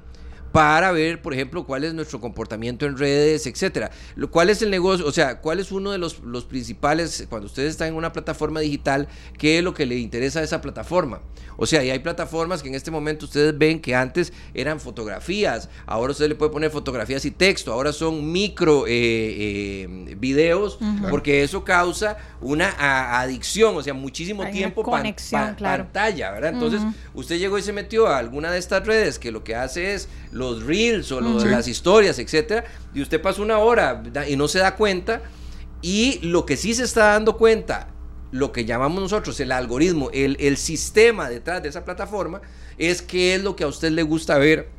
[0.52, 3.90] para ver, por ejemplo, cuál es nuestro comportamiento en redes, etcétera.
[4.30, 5.06] ¿Cuál es el negocio?
[5.06, 8.60] O sea, ¿cuál es uno de los, los, principales, cuando ustedes están en una plataforma
[8.60, 11.20] digital, qué es lo que le interesa a esa plataforma?
[11.60, 15.68] O sea, y hay plataformas que en este momento ustedes ven que antes eran fotografías,
[15.86, 20.78] ahora usted le puede poner fotografías y texto, ahora son micro eh, eh, videos,
[21.10, 26.52] porque eso causa una adicción, o sea, muchísimo tiempo conexión, pantalla, ¿verdad?
[26.54, 26.80] Entonces,
[27.12, 30.08] usted llegó y se metió a alguna de estas redes que lo que hace es
[30.52, 34.74] los reels o las historias, etcétera, y usted pasa una hora y no se da
[34.74, 35.22] cuenta.
[35.80, 37.88] Y lo que sí se está dando cuenta,
[38.32, 42.40] lo que llamamos nosotros el algoritmo, el, el sistema detrás de esa plataforma,
[42.78, 44.77] es qué es lo que a usted le gusta ver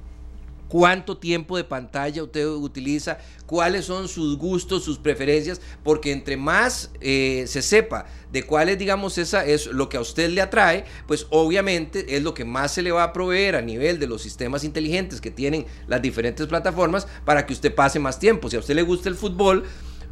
[0.69, 6.91] cuánto tiempo de pantalla usted utiliza, cuáles son sus gustos, sus preferencias, porque entre más
[7.01, 11.25] eh, se sepa de cuál digamos, esa es lo que a usted le atrae, pues
[11.31, 14.63] obviamente es lo que más se le va a proveer a nivel de los sistemas
[14.63, 18.49] inteligentes que tienen las diferentes plataformas para que usted pase más tiempo.
[18.49, 19.63] Si a usted le gusta el fútbol,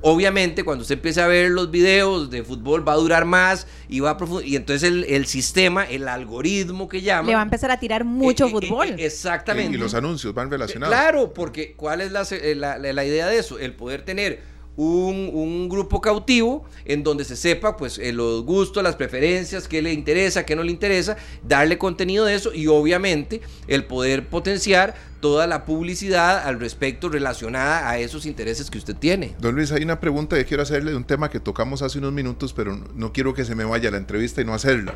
[0.02, 4.00] Obviamente, cuando usted empiece a ver los videos de fútbol, va a durar más y
[4.00, 7.28] va a Y entonces el, sistema, el algoritmo que llama.
[7.28, 8.88] Le va a empezar a tirar mucho eh, eh, fútbol.
[8.90, 9.76] Eh, exactamente.
[9.76, 10.94] Y los anuncios van relacionados.
[10.94, 13.58] Claro, porque ¿cuál es la, la, idea de eso?
[13.58, 18.96] El poder tener un, grupo cautivo en donde se sepa pues eh, los gustos, las
[18.96, 23.84] preferencias, qué le interesa, qué no le interesa, darle contenido de eso y obviamente el
[23.86, 29.36] poder potenciar toda la publicidad al respecto relacionada a esos intereses que usted tiene.
[29.40, 32.14] Don Luis, hay una pregunta que quiero hacerle de un tema que tocamos hace unos
[32.14, 34.94] minutos, pero no quiero que se me vaya la entrevista y no hacerla,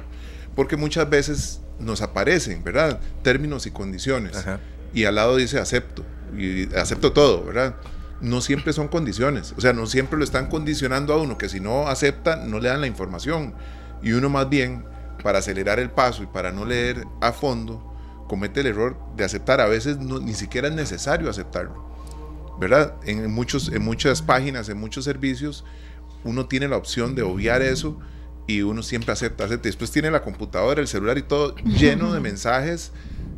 [0.56, 3.00] porque muchas veces nos aparecen, ¿verdad?
[3.24, 4.46] Términos y condiciones.
[4.94, 6.06] Y al lado dice acepto,
[6.38, 7.76] y acepto todo, ¿verdad?
[8.22, 9.54] No siempre son condiciones.
[9.58, 12.70] O sea, no siempre lo están condicionando a uno, que si no acepta, no le
[12.70, 13.54] dan la información.
[14.02, 14.86] Y uno más bien,
[15.24, 17.94] para acelerar el paso y para no leer a fondo,
[18.28, 19.60] comete el error de aceptar.
[19.62, 21.90] A veces ni siquiera es necesario aceptarlo.
[22.60, 22.96] ¿Verdad?
[23.06, 25.66] En, muchos, en muchas páginas, en muchos servicios,
[26.24, 27.98] uno tiene la opción de obviar eso
[28.46, 29.68] y uno siempre acepta, acepta.
[29.68, 32.92] Después tiene la computadora, el celular y todo lleno de mensajes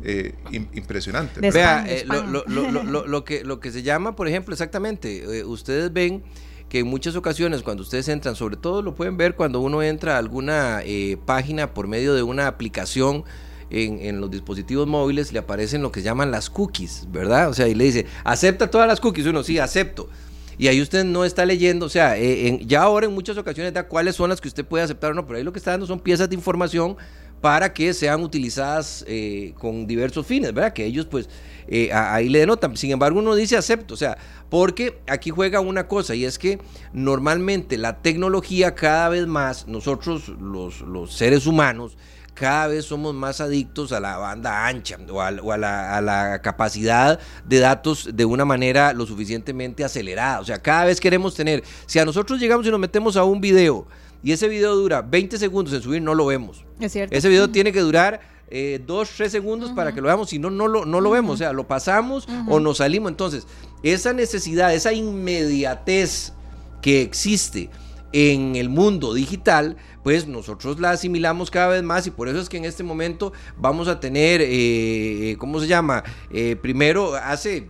[0.06, 0.34] eh,
[0.74, 1.40] impresionante.
[1.50, 6.22] Vea, eh, lo, que, lo que se llama, por ejemplo, exactamente, eh, ustedes ven
[6.68, 10.16] que en muchas ocasiones cuando ustedes entran, sobre todo lo pueden ver cuando uno entra
[10.16, 10.82] a alguna
[11.24, 13.24] página por medio de una aplicación
[13.70, 17.48] en, en, los dispositivos móviles, le aparecen lo que llaman las cookies, ¿verdad?
[17.48, 20.10] O sea, y le dice, acepta todas las cookies, uno sí, acepto.
[20.58, 24.16] Y ahí usted no está leyendo, o sea, ya ahora en muchas ocasiones da cuáles
[24.16, 25.98] son las que usted puede aceptar o no, pero ahí lo que está dando son
[25.98, 26.96] piezas de información
[27.40, 30.72] para que sean utilizadas eh, con diversos fines, ¿verdad?
[30.72, 31.28] Que ellos pues
[31.68, 32.76] eh, ahí le denotan.
[32.76, 34.16] Sin embargo, uno dice acepto, o sea,
[34.48, 36.58] porque aquí juega una cosa y es que
[36.92, 41.96] normalmente la tecnología cada vez más, nosotros los, los seres humanos,
[42.34, 47.18] cada vez somos más adictos a la banda ancha o, a, la, a, la, capacidad
[47.46, 50.40] de datos de una manera lo suficientemente acelerada.
[50.40, 53.40] O sea, cada vez queremos tener, si a nosotros llegamos y nos metemos a un
[53.40, 53.86] video,
[54.24, 56.64] y ese video dura 20 segundos en subir, no lo vemos.
[56.80, 57.14] Es cierto.
[57.14, 60.48] Ese video tiene que durar eh, 2, 3 segundos para que lo veamos, si no,
[60.48, 63.10] no lo, no lo vemos, o sea, lo pasamos o nos salimos.
[63.10, 63.46] Entonces,
[63.82, 66.32] esa necesidad, esa inmediatez
[66.80, 67.68] que existe
[68.12, 72.48] en el mundo digital, pues nosotros la asimilamos cada vez más y por eso es
[72.48, 76.02] que en este momento vamos a tener, eh, ¿cómo se llama?
[76.30, 77.68] Eh, primero, hace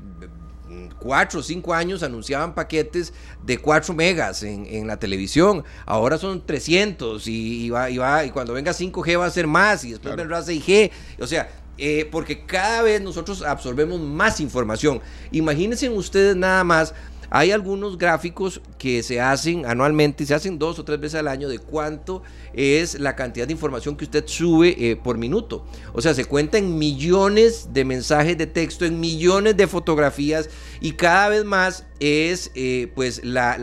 [1.04, 3.12] cuatro o cinco años anunciaban paquetes
[3.44, 5.62] de 4 megas en, la televisión.
[5.84, 9.84] Ahora son 300 y, va, y, va, y cuando venga 5G va a ser más
[9.84, 10.90] y después vendrá 6G.
[11.20, 15.02] O sea, eh, porque cada vez nosotros absorbemos más información.
[15.30, 16.94] Imagínense ustedes nada más
[17.36, 21.48] hay algunos gráficos que se hacen anualmente, se hacen dos o tres veces al año
[21.48, 25.66] de cuánto es la cantidad de información que usted sube eh, por minuto.
[25.94, 30.48] O sea, se cuenta en millones de mensajes de texto, en millones de fotografías
[30.80, 33.20] y cada vez más es eh, pues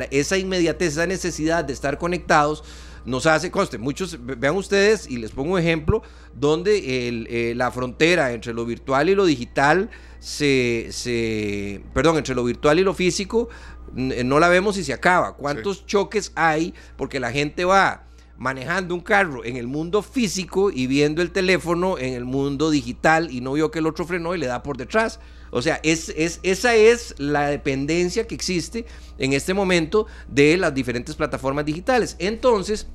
[0.09, 2.65] esa inmediatez, esa necesidad de estar conectados
[3.05, 6.03] nos hace, conste, muchos, vean ustedes, y les pongo un ejemplo,
[6.35, 12.43] donde eh, la frontera entre lo virtual y lo digital se, se, perdón, entre lo
[12.43, 13.49] virtual y lo físico,
[13.95, 15.35] eh, no la vemos y se acaba.
[15.35, 16.73] ¿Cuántos choques hay?
[16.95, 18.05] Porque la gente va
[18.37, 23.29] manejando un carro en el mundo físico y viendo el teléfono en el mundo digital
[23.31, 25.19] y no vio que el otro frenó y le da por detrás.
[25.51, 28.85] O sea, es, es, esa es la dependencia que existe
[29.17, 32.15] en este momento de las diferentes plataformas digitales.
[32.19, 32.87] Entonces,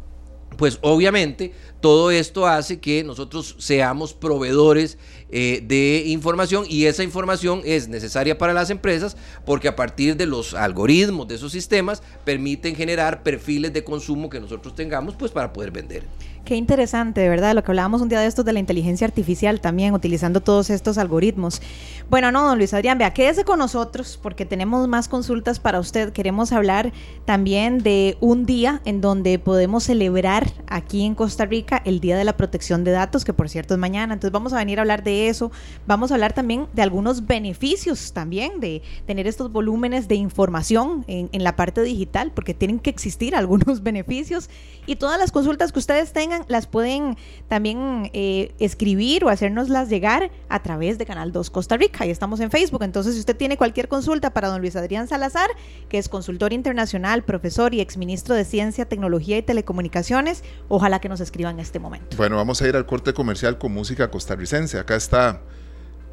[0.57, 7.63] pues obviamente todo esto hace que nosotros seamos proveedores eh, de información y esa información
[7.65, 12.77] es necesaria para las empresas porque a partir de los algoritmos de esos sistemas permiten
[12.77, 16.05] generar perfiles de consumo que nosotros tengamos pues para poder vender.
[16.47, 19.61] Qué interesante, de verdad, lo que hablábamos un día de estos de la inteligencia artificial
[19.61, 21.61] también, utilizando todos estos algoritmos.
[22.09, 26.13] Bueno, no, don Luis Adrián, vea, quédese con nosotros porque tenemos más consultas para usted.
[26.13, 26.93] Queremos hablar
[27.25, 32.25] también de un día en donde podemos celebrar aquí en Costa Rica el Día de
[32.25, 34.15] la Protección de Datos, que por cierto es mañana.
[34.15, 35.51] Entonces vamos a venir a hablar de eso.
[35.87, 41.29] Vamos a hablar también de algunos beneficios también de tener estos volúmenes de información en,
[41.33, 44.49] en la parte digital, porque tienen que existir algunos beneficios.
[44.87, 47.17] Y todas las consultas que ustedes tengan las pueden
[47.49, 52.07] también eh, escribir o hacernoslas llegar a través de Canal 2 Costa Rica.
[52.07, 52.83] Y estamos en Facebook.
[52.83, 55.51] Entonces, si usted tiene cualquier consulta para don Luis Adrián Salazar,
[55.89, 61.21] que es consultor internacional, profesor y exministro de Ciencia, Tecnología y Telecomunicaciones, ojalá que nos
[61.21, 62.17] escriban en este momento.
[62.17, 64.79] Bueno, vamos a ir al corte comercial con música costarricense.
[64.79, 65.41] Acá está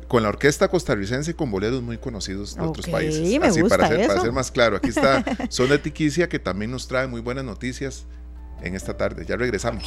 [0.08, 3.20] con la orquesta costarricense y con boleros muy conocidos de otros países.
[3.42, 7.08] Así para, ser, para ser más claro, aquí está Zona Tiquicia que también nos trae
[7.08, 8.06] muy buenas noticias
[8.62, 9.26] en esta tarde.
[9.26, 9.84] Ya regresamos.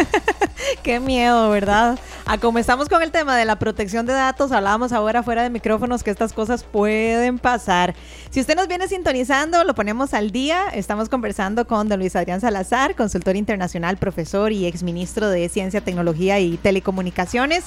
[0.82, 1.98] Qué miedo, ¿verdad?
[2.24, 5.50] A como estamos con el tema de la protección de datos, hablábamos ahora fuera de
[5.50, 7.94] micrófonos que estas cosas pueden pasar.
[8.30, 10.68] Si usted nos viene sintonizando, lo ponemos al día.
[10.72, 16.38] Estamos conversando con don Luis Adrián Salazar, consultor internacional, profesor y exministro de Ciencia, Tecnología
[16.40, 17.64] y Telecomunicaciones.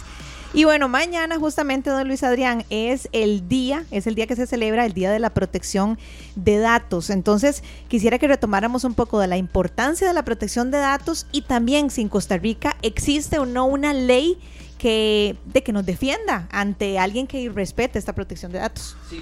[0.55, 4.47] Y bueno, mañana justamente, don Luis Adrián, es el día, es el día que se
[4.47, 5.99] celebra el Día de la Protección
[6.37, 7.09] de Datos.
[7.09, 11.41] Entonces, quisiera que retomáramos un poco de la importancia de la protección de datos y
[11.41, 14.39] también si en Costa Rica existe o no una ley
[14.77, 18.95] que, de que nos defienda ante alguien que irrespete esta protección de datos.
[19.09, 19.21] Sí.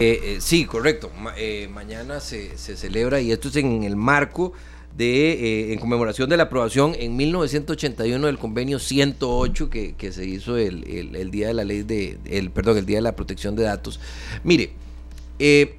[0.00, 1.12] Eh, eh, correcto.
[1.36, 4.52] Eh, mañana se, se celebra y esto es en el marco
[4.96, 10.24] de, eh, en conmemoración de la aprobación en 1981 del convenio 108 que, que se
[10.24, 13.56] hizo el, el, día de la ley de, el, perdón, el día de la protección
[13.56, 14.00] de datos.
[14.42, 14.70] Mire,
[15.38, 15.76] eh,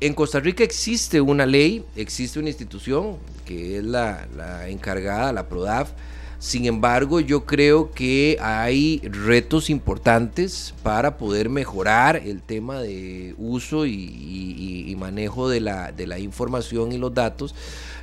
[0.00, 5.48] en Costa Rica existe una ley, existe una institución que es la, la encargada, la
[5.48, 5.90] PRODAF,
[6.42, 13.86] sin embargo, yo creo que hay retos importantes para poder mejorar el tema de uso
[13.86, 17.54] y, manejo de la, información y los datos.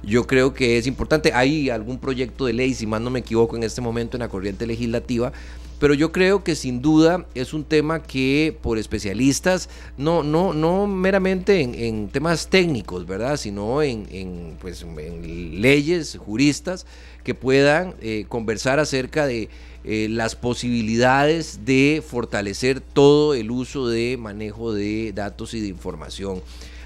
[0.03, 1.33] Yo creo que es importante.
[1.33, 4.29] Hay algún proyecto de ley, si más no me equivoco, en este momento en la
[4.29, 5.33] corriente legislativa,
[5.79, 10.87] pero yo creo que sin duda es un tema que por especialistas, no, no, no
[10.87, 13.35] meramente en, temas técnicos, ¿verdad?
[13.35, 16.85] Sino en, pues, en leyes, juristas,
[17.29, 19.49] que puedan eh, conversar acerca de
[19.83, 26.41] eh, las posibilidades de fortalecer todo el uso de manejo de datos y de información.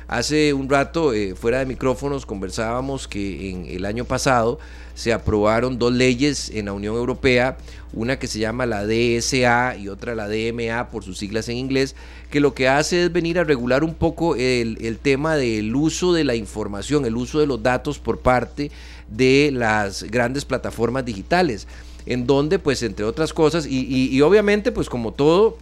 [0.10, 4.60] Hace un rato, eh, fuera de micrófonos, conversábamos que en el año pasado
[4.96, 7.58] se aprobaron dos leyes en la Unión Europea,
[7.94, 11.96] una que se llama la DSA y otra la DMA por sus siglas en inglés,
[12.30, 16.24] que lo que hace es venir a regular un poco el, tema del uso de
[16.24, 18.72] la información, el uso de los datos por parte de
[19.52, 21.68] las grandes plataformas digitales,
[22.06, 25.58] en donde pues entre otras cosas, y, obviamente pues como todo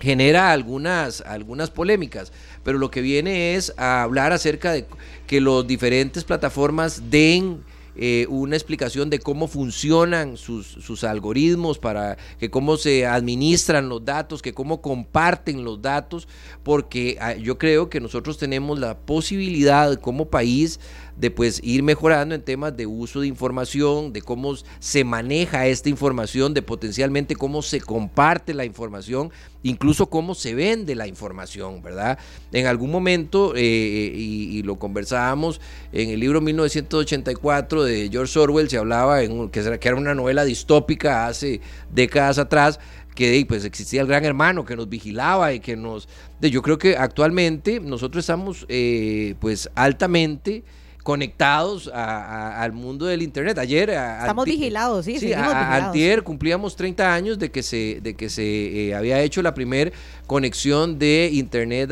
[0.00, 4.86] genera algunas, algunas polémicas, pero lo que viene es a hablar acerca de
[5.26, 7.60] que los diferentes plataformas den
[8.00, 14.04] eh, una explicación de cómo funcionan sus, sus, algoritmos, para que cómo se administran los
[14.04, 16.28] datos, que cómo comparten los datos,
[16.62, 20.78] porque ah, yo creo que nosotros tenemos la posibilidad como país
[21.18, 25.88] de pues ir mejorando en temas de uso de información, de cómo se maneja esta
[25.88, 32.18] información, de potencialmente cómo se comparte la información, incluso cómo se vende la información, ¿verdad?
[32.52, 35.60] En algún momento, eh, y, lo conversábamos
[35.92, 41.26] en el libro 1984 de George Orwell, se hablaba en que, era una novela distópica
[41.26, 41.60] hace
[41.92, 42.78] décadas atrás,
[43.14, 46.08] que pues existía el gran hermano que nos vigilaba y que nos...
[46.40, 50.62] yo creo que actualmente nosotros estamos eh, pues altamente
[51.08, 53.56] conectados al mundo del internet.
[53.56, 58.88] Ayer estamos vigilados, sí, sí Antier cumplíamos 30 años de que se de que se
[58.88, 59.94] eh, había hecho la primer
[60.26, 61.90] conexión de internet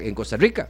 [0.00, 0.68] en Costa Rica.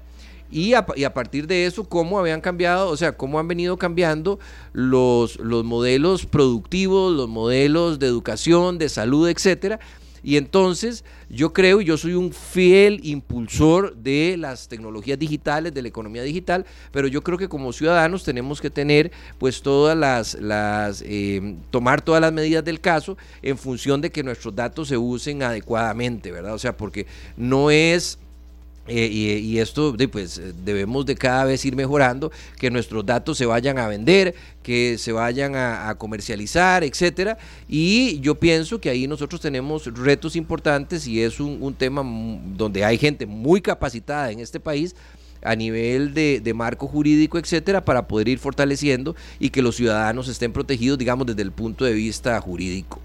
[0.49, 3.77] Y a, y a, partir de eso, cómo habían cambiado, o sea, cómo han venido
[3.79, 4.38] cambiando
[4.73, 9.81] los, los modelos productivos, los modelos de educación, de salud, etcétera,
[10.24, 15.88] y entonces yo creo, yo soy un fiel impulsor de las tecnologías digitales, de la
[15.88, 21.02] economía digital, pero yo creo que como ciudadanos tenemos que tener pues todas las, las
[21.06, 25.42] eh, tomar todas las medidas del caso en función de que nuestros datos se usen
[25.42, 26.54] adecuadamente, ¿verdad?
[26.54, 27.06] O sea, porque
[27.37, 28.18] no es
[28.87, 33.79] eh, y, esto pues debemos de cada vez ir mejorando, que nuestros datos se vayan
[33.79, 37.38] a vender, que se vayan a, comercializar, etcétera.
[37.66, 42.03] Y yo pienso que ahí nosotros tenemos retos importantes y es un, tema
[42.57, 44.94] donde hay gente muy capacitada en este país
[45.42, 50.53] a nivel de, marco jurídico, etcétera, para poder ir fortaleciendo y que los ciudadanos estén
[50.53, 53.01] protegidos, digamos, desde el punto de vista jurídico.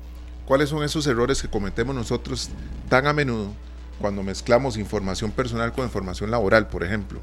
[0.45, 2.49] ¿Cuáles son esos errores que cometemos nosotros
[2.89, 3.53] tan a menudo?
[3.99, 7.19] Cuando mezclamos información personal con información laboral, por ejemplo,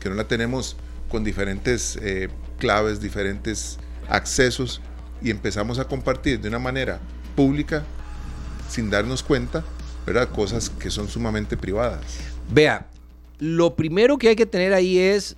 [0.00, 0.76] que no la tenemos
[1.08, 4.80] con diferentes eh, claves, diferentes accesos
[5.22, 7.00] y empezamos a compartir de una manera
[7.34, 7.84] pública
[8.68, 9.64] sin darnos cuenta,
[10.06, 10.28] ¿verdad?
[10.28, 12.02] Cosas que son sumamente privadas.
[12.50, 12.86] Vea,
[13.38, 15.36] lo primero que hay que tener ahí es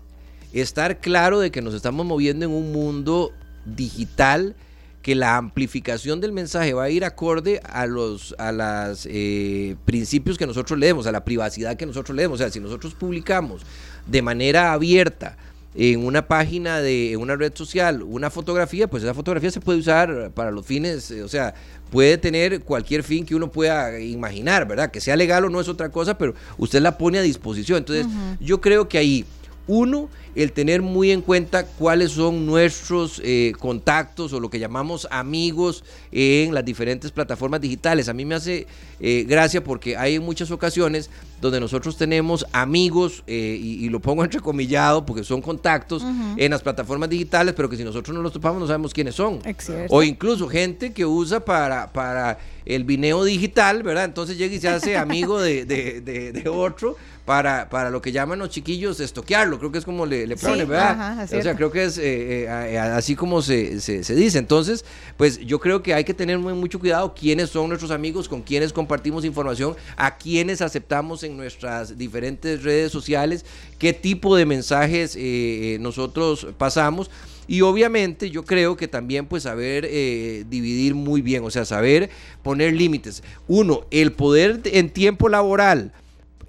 [0.53, 3.33] estar claro de que nos estamos moviendo en un mundo
[3.65, 4.57] digital
[5.03, 10.37] que la amplificación del mensaje va a ir acorde a los a los eh, principios
[10.37, 12.41] que nosotros leemos, a la privacidad que nosotros leemos.
[12.41, 13.63] O sea, si nosotros publicamos
[14.07, 15.39] de manera abierta
[15.75, 19.79] en una página de en una red social una fotografía, pues esa fotografía se puede
[19.79, 21.55] usar para los fines, eh, o sea,
[21.91, 24.91] puede tener cualquier fin que uno pueda imaginar, ¿verdad?
[24.91, 27.79] Que sea legal o no es otra cosa, pero usted la pone a disposición.
[27.79, 28.07] Entonces,
[28.39, 29.25] yo creo que ahí
[29.67, 35.09] uno el tener muy en cuenta cuáles son nuestros eh, contactos o lo que llamamos
[35.11, 38.09] amigos en las diferentes plataformas digitales.
[38.09, 38.67] A mí me hace
[39.01, 41.11] eh, gracia porque hay muchas ocasiones
[41.41, 46.05] donde nosotros tenemos amigos, eh, y, lo pongo entrecomillado porque son contactos
[46.37, 49.41] en las plataformas digitales, pero que si nosotros no los topamos no sabemos quiénes son.
[49.89, 54.05] O incluso gente que usa para, para el vineo digital, ¿verdad?
[54.05, 56.97] Entonces llega y se hace amigo de, de, de otro
[57.31, 60.69] para, para lo que llaman los chiquillos estoquearlo, creo que es como le, le ponen,
[60.69, 61.23] ¿verdad?
[61.33, 64.39] o sea, creo que es eh, eh, así como se, se, dice.
[64.39, 64.85] Entonces,
[65.17, 68.43] pues yo creo que hay que tener muy, mucho cuidado quiénes son nuestros amigos, con
[68.43, 73.45] quiénes compartimos información, a quiénes aceptamos en nuestras diferentes redes sociales,
[73.79, 77.11] qué tipo de mensajes eh, nosotros pasamos.
[77.47, 82.09] Y obviamente yo creo que también pues saber dividir muy bien, o sea, saber
[82.45, 83.25] poner límites.
[83.49, 85.93] Uno, el poder en tiempo laboral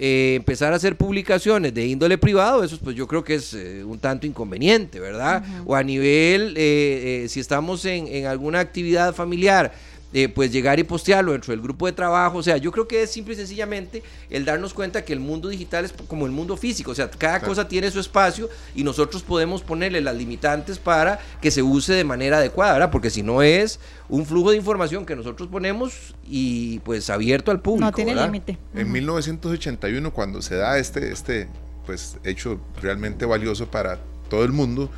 [0.04, 3.84] eh, empezar a hacer publicaciones de índole privado, eso pues yo creo que es eh,
[3.84, 5.44] un tanto inconveniente, ¿verdad?
[5.64, 9.72] O a nivel, eh, si estamos en, en alguna actividad familiar,
[10.14, 12.38] eh, pues llegar y postearlo dentro del grupo de trabajo.
[12.38, 15.50] O sea, yo creo que es simple y sencillamente el darnos cuenta que el mundo
[15.50, 16.92] digital es como el mundo físico.
[16.92, 21.52] O sea, cada cosa tiene su espacio y nosotros podemos ponerle las limitantes para que
[21.52, 22.92] se use de manera adecuada, ¿verdad?
[22.92, 27.62] Porque si no es un flujo de información que nosotros ponemos y pues abierto al
[27.62, 27.86] público.
[27.86, 28.58] No tiene límite.
[28.74, 31.48] En 1981, cuando se da este, este
[31.86, 34.00] pues, hecho realmente valioso para
[34.30, 34.90] todo el mundo,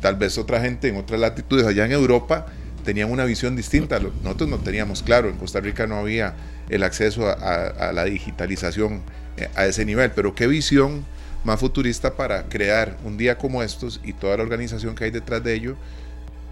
[0.00, 2.46] tal vez otra gente en otras latitudes allá en Europa
[2.84, 3.98] tenían una visión distinta.
[4.22, 6.34] Nosotros no teníamos claro, en Costa Rica no había
[6.68, 9.02] el acceso a, la digitalización
[9.36, 11.04] eh, a ese nivel, pero qué visión
[11.44, 15.42] más futurista para crear un día como estos y toda la organización que hay detrás
[15.42, 15.76] de ello,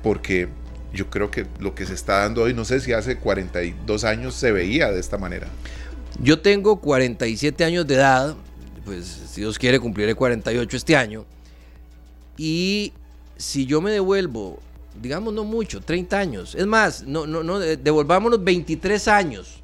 [0.03, 0.49] porque
[0.93, 4.35] yo creo que lo que se está dando hoy, no sé si hace 42 años
[4.35, 5.47] se veía de esta manera.
[6.21, 8.35] Yo tengo 47 años de edad,
[8.85, 11.25] pues si Dios quiere cumpliré 48 este año,
[12.37, 12.93] y
[13.39, 14.61] si yo me devuelvo
[15.01, 16.55] digamos no mucho, 30 años.
[16.55, 19.61] Es más, no, no, no, devolvámonos 23 años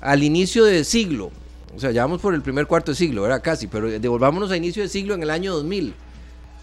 [0.00, 1.30] al inicio del siglo.
[1.74, 4.56] O sea, ya vamos por el primer cuarto de siglo, era casi, pero devolvámonos a
[4.56, 5.94] inicio del siglo en el año 2000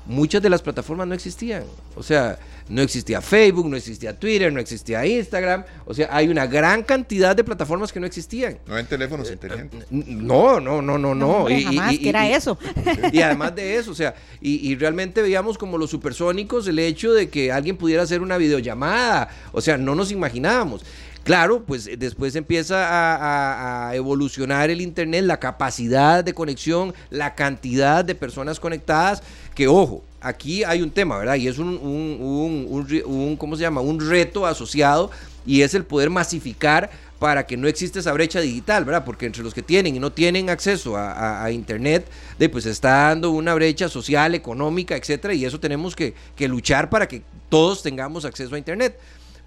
[0.08, 1.64] muchas de las plataformas no existían.
[1.96, 2.40] O sea,
[2.70, 5.64] no existía Facebook, no existía Twitter, no existía Instagram.
[5.86, 8.58] O sea, hay una gran cantidad de plataformas que no existían.
[8.68, 9.86] No hay teléfonos inteligentes.
[9.90, 11.50] No, no, no, no, no.
[11.50, 12.58] y, jamás, que era eso.
[13.12, 17.30] Y además de eso, o sea, y, realmente veíamos como los supersónicos el hecho de
[17.30, 19.30] que alguien pudiera hacer una videollamada.
[19.52, 20.84] O sea, no nos imaginábamos.
[21.28, 22.78] Claro, pues después empieza
[23.90, 29.22] a, evolucionar el Internet, la capacidad de conexión, la cantidad de personas conectadas,
[29.54, 31.36] que ojo, aquí hay un tema, ¿verdad?
[31.36, 32.66] Y es un, un,
[33.06, 33.82] un, ¿cómo se llama?
[33.82, 35.12] Un reto asociado
[35.46, 39.04] y es el poder masificar para que no exista esa brecha digital, ¿verdad?
[39.04, 42.08] Porque entre los que tienen y no tienen acceso a, Internet,
[42.40, 46.90] de, pues está dando una brecha social, económica, etcétera, y eso tenemos que, que luchar
[46.90, 48.98] para que todos tengamos acceso a Internet.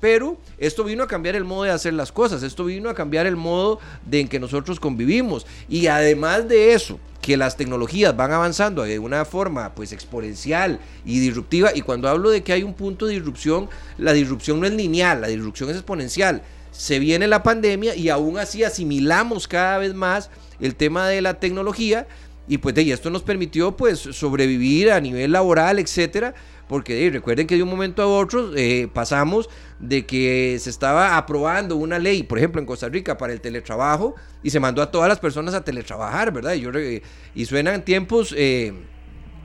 [0.00, 3.26] Pero esto vino a cambiar el modo de hacer las cosas, esto vino a cambiar
[3.26, 5.46] el modo de en que nosotros convivimos.
[5.68, 11.20] Y además de eso, que las tecnologías van avanzando de una forma pues exponencial y
[11.20, 14.72] disruptiva y cuando hablo de que hay un punto de disrupción, la disrupción no es
[14.72, 16.42] lineal, la disrupción es exponencial.
[16.72, 20.30] Se viene la pandemia y aún así asimilamos cada vez más
[20.60, 22.06] el tema de la tecnología
[22.48, 26.34] y pues de esto nos permitió pues sobrevivir a nivel laboral, etcétera,
[26.68, 29.48] porque recuerden que de un momento a otro eh, pasamos
[29.80, 34.14] de que se estaba aprobando una ley, por ejemplo en Costa Rica, para el teletrabajo
[34.42, 36.52] y se mandó a todas las personas a teletrabajar, ¿verdad?
[36.52, 36.70] Y, yo,
[37.34, 38.74] y suenan tiempos eh,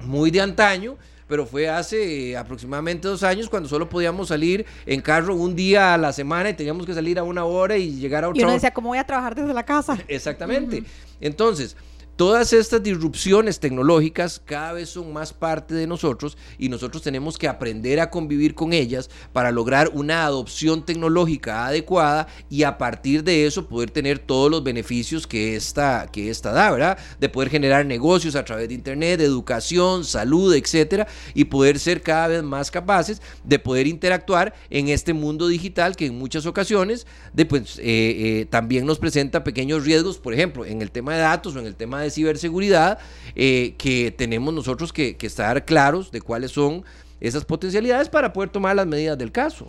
[0.03, 5.01] muy de antaño, pero fue hace eh, aproximadamente dos años cuando solo podíamos salir en
[5.01, 8.25] carro un día a la semana y teníamos que salir a una hora y llegar
[8.25, 8.39] a otra.
[8.39, 9.97] Y uno decía, ¿cómo voy a trabajar desde la casa?
[10.07, 10.83] Exactamente.
[11.21, 11.77] Entonces,
[12.15, 17.49] Todas estas disrupciones tecnológicas cada vez son más parte de nosotros y nosotros tenemos que
[17.49, 23.45] aprender a convivir con ellas para lograr una adopción tecnológica adecuada y a partir de
[23.45, 26.97] eso poder tener todos los beneficios que esta, que esta da, ¿verdad?
[27.19, 32.29] De poder generar negocios a través de Internet, educación, salud, etcétera, y poder ser cada
[32.29, 37.45] vez más capaces de poder interactuar en este mundo digital que en muchas ocasiones de,
[37.45, 41.57] pues, eh, eh, también nos presenta pequeños riesgos, por ejemplo, en el tema de datos
[41.57, 42.99] o en el tema de de ciberseguridad
[43.35, 46.83] eh, que tenemos nosotros que, estar claros de cuáles son
[47.19, 49.67] esas potencialidades para poder tomar las medidas del caso.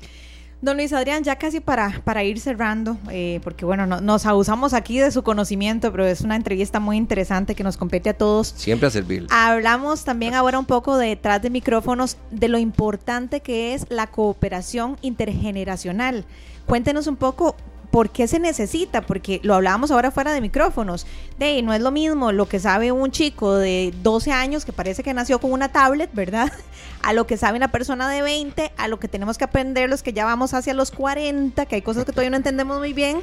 [0.63, 4.99] Don Luis Adrián, ya casi para, para ir cerrando, eh, porque bueno, nos abusamos aquí
[4.99, 8.55] de su conocimiento, pero es una entrevista muy interesante que nos compete a todos.
[8.57, 9.27] Siempre a servir.
[9.31, 14.97] Hablamos también ahora un poco detrás de micrófonos de lo importante que es la cooperación
[15.03, 16.25] intergeneracional.
[16.67, 17.55] Cuéntenos un poco
[17.91, 19.03] ¿por qué se necesita?
[19.03, 21.07] Porque lo hablábamos ahora fuera de micrófonos.
[21.39, 25.03] De no es lo mismo lo que sabe un chico de 12 años que parece
[25.03, 26.53] que nació con una tablet, ¿verdad?
[27.03, 30.03] A lo que sabe una persona de 20, a lo que tenemos que aprender los
[30.03, 33.23] que ya vamos hacia los 40, que hay cosas que todavía no entendemos muy bien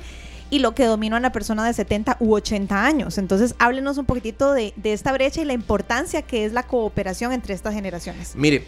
[0.54, 3.18] y lo que domina una persona de 70 u 80 años.
[3.18, 7.56] Entonces, háblenos un poquitito de, esta brecha y la importancia que es la cooperación entre
[7.56, 8.36] estas generaciones.
[8.36, 8.68] Mire,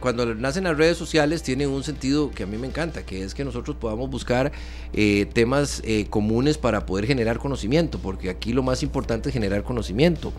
[0.00, 3.32] cuando nacen las redes sociales tienen un sentido que a mí me encanta, que es
[3.32, 4.52] que nosotros podamos buscar
[4.92, 9.62] eh, temas eh, comunes para poder generar conocimiento, porque aquí lo más importante es generar
[9.62, 10.30] conocimiento.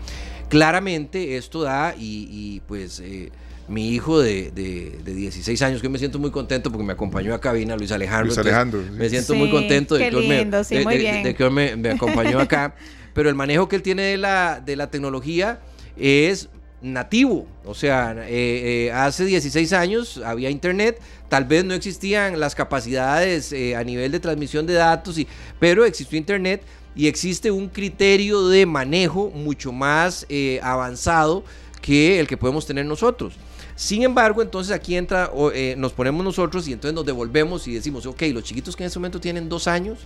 [0.48, 3.00] Claramente esto da y, pues...
[3.00, 3.32] Eh,
[3.68, 7.40] mi hijo de, de, 16 años, que me siento muy contento porque me acompañó a
[7.40, 8.26] cabina, Luis Alejandro.
[8.26, 8.82] Luis Alejandro.
[8.92, 12.74] Me siento muy contento de que, me, me, me, acompañó acá.
[13.14, 15.60] Pero el manejo que él tiene de la, de la tecnología
[15.96, 16.48] es
[16.84, 17.46] nativo.
[17.64, 23.52] O sea, eh, eh, hace 16 años había internet, tal vez no existían las capacidades
[23.52, 25.26] eh, a nivel de transmisión de datos, y,
[25.58, 26.62] pero existió internet
[26.94, 30.26] y existe un criterio de manejo mucho más
[30.62, 31.44] avanzado
[31.80, 33.34] que el que podemos tener nosotros.
[33.76, 38.06] Sin embargo, entonces aquí entra, eh, nos ponemos nosotros y entonces nos devolvemos y decimos,
[38.06, 39.98] ok, los chiquitos que en este momento tienen dos años,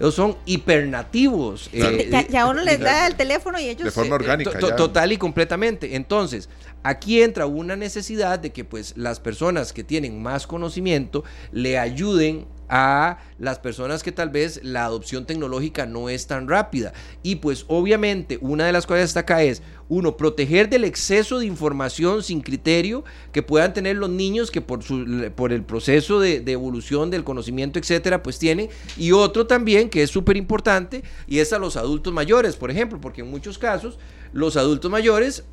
[0.00, 1.70] ellos son hipernativos.
[1.72, 3.84] Eh, ya, uno les da el teléfono y ellos...
[3.84, 4.58] De forma orgánica.
[4.58, 5.94] total y completamente.
[5.94, 6.48] Entonces,
[6.82, 12.46] aquí entra una necesidad de que pues las personas que tienen más conocimiento le ayuden
[12.76, 16.92] a las personas que tal vez la adopción tecnológica no es tan rápida.
[17.22, 22.24] Y pues obviamente una de las cosas acá es, uno, proteger del exceso de información
[22.24, 26.50] sin criterio que puedan tener los niños que por, su, por el proceso de, de
[26.50, 28.68] evolución del conocimiento, etcétera, pues tienen.
[28.96, 33.00] Y otro también que es súper importante y es a los adultos mayores, por ejemplo,
[33.00, 34.00] porque en muchos casos
[34.32, 35.44] los adultos mayores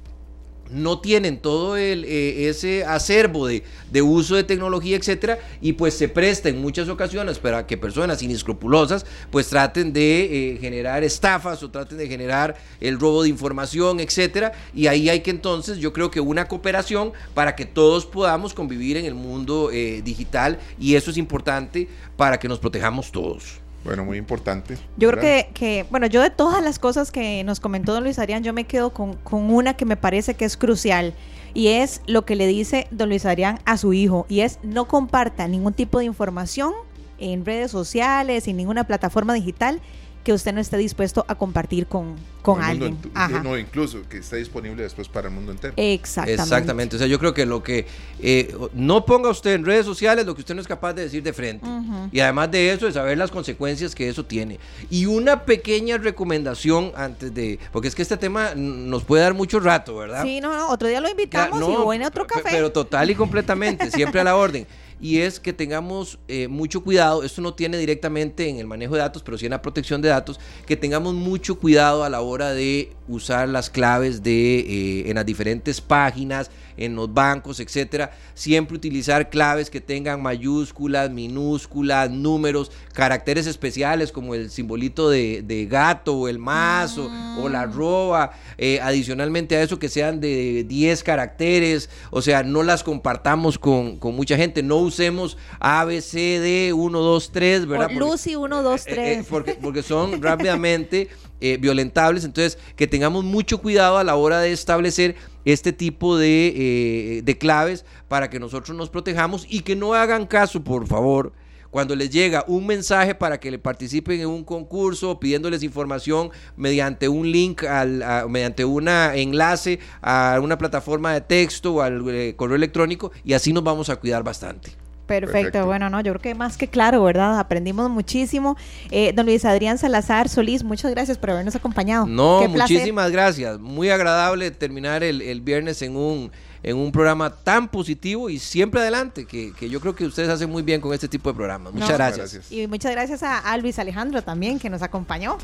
[0.72, 3.64] no tienen todo el, eh, ese acervo de,
[4.02, 9.06] uso de tecnología, etcétera, y pues se presta en muchas ocasiones para que personas inescrupulosas
[9.30, 14.54] pues traten de eh, generar estafas o traten de generar el robo de información, etcétera,
[14.74, 18.98] y ahí hay que entonces, yo creo que una cooperación para que todos podamos convivir
[18.98, 23.61] en el mundo eh, digital y eso es importante para que nos protejamos todos.
[23.84, 24.78] Bueno, muy importante.
[24.98, 28.20] Yo creo que, que, bueno, yo de todas las cosas que nos comentó don Luis
[28.20, 31.14] Adrián, yo me quedo con, con una que me parece que es crucial
[31.54, 34.88] y es lo que le dice don Luis Adrián a su hijo y es no
[34.88, 36.74] comparta ningún tipo de información
[37.18, 39.80] en redes sociales, en ninguna plataforma digital
[40.24, 42.98] que usted no esté dispuesto a compartir con, con alguien.
[43.44, 45.74] No, incluso que esté disponible después para el mundo entero.
[45.78, 46.42] Exactamente.
[46.42, 46.96] Exactamente.
[46.96, 47.88] O sea, yo creo que lo que
[48.20, 51.24] eh, no ponga usted en redes sociales lo que usted no es capaz de decir
[51.24, 51.66] de frente.
[52.12, 54.60] Y además de eso, de saber las consecuencias que eso tiene.
[54.90, 57.60] Y una pequeña recomendación antes de.
[57.72, 60.24] Porque es que este tema nos puede dar mucho rato, ¿verdad?
[60.24, 60.70] Sí, no, no.
[60.70, 62.50] Otro día lo invitamos y en otro café.
[62.52, 64.68] Pero total y completamente, siempre a la orden
[65.02, 69.02] y es que tengamos eh, mucho cuidado, esto no tiene directamente en el manejo de
[69.02, 72.54] datos, pero sí en la protección de datos, que tengamos mucho cuidado a la hora
[72.54, 78.76] de usar las claves de, eh, en las diferentes páginas, en los bancos, etcétera, siempre
[78.76, 86.28] utilizar claves que tengan mayúsculas, minúsculas, números, caracteres especiales como el simbolito de, gato o
[86.28, 87.10] el mazo
[87.40, 87.74] o la mm.
[87.74, 93.60] roba, eh, adicionalmente a eso que sean de 10 caracteres, o sea, no las compartamos
[93.60, 97.88] con, mucha gente, no usemos A, B, C, D, 1, 2, 3, ¿verdad?
[97.88, 99.26] Porque, Lucy 1, 2, 3.
[99.30, 101.10] porque, porque son rápidamente
[101.42, 106.54] eh, violentables, entonces que tengamos mucho cuidado a la hora de establecer este tipo de,
[106.56, 111.34] eh, de claves para que nosotros nos protejamos y que no hagan caso, por favor,
[111.72, 117.08] cuando les llega un mensaje para que le participen en un concurso pidiéndoles información mediante
[117.08, 122.58] un link, al, mediante un enlace a una plataforma de texto o al eh, correo
[122.58, 124.81] electrónico y así nos vamos a cuidar bastante.
[125.20, 125.66] Perfecto.
[125.66, 127.40] bueno, no, yo creo que más que claro, ¿verdad?
[127.40, 128.58] Aprendimos muchísimo.
[128.90, 132.06] Eh, don Luis Adrián Salazar Solís, muchas gracias por habernos acompañado.
[132.06, 133.60] No, muchísimas gracias.
[133.60, 136.32] Muy agradable terminar el, el viernes en un
[136.64, 140.62] en un programa tan positivo y siempre adelante, que, yo creo que ustedes hacen muy
[140.62, 141.74] bien con este tipo de programas.
[141.74, 142.52] Muchas gracias.
[142.52, 145.38] Y muchas gracias a, Luis Alejandro también, que nos acompañó.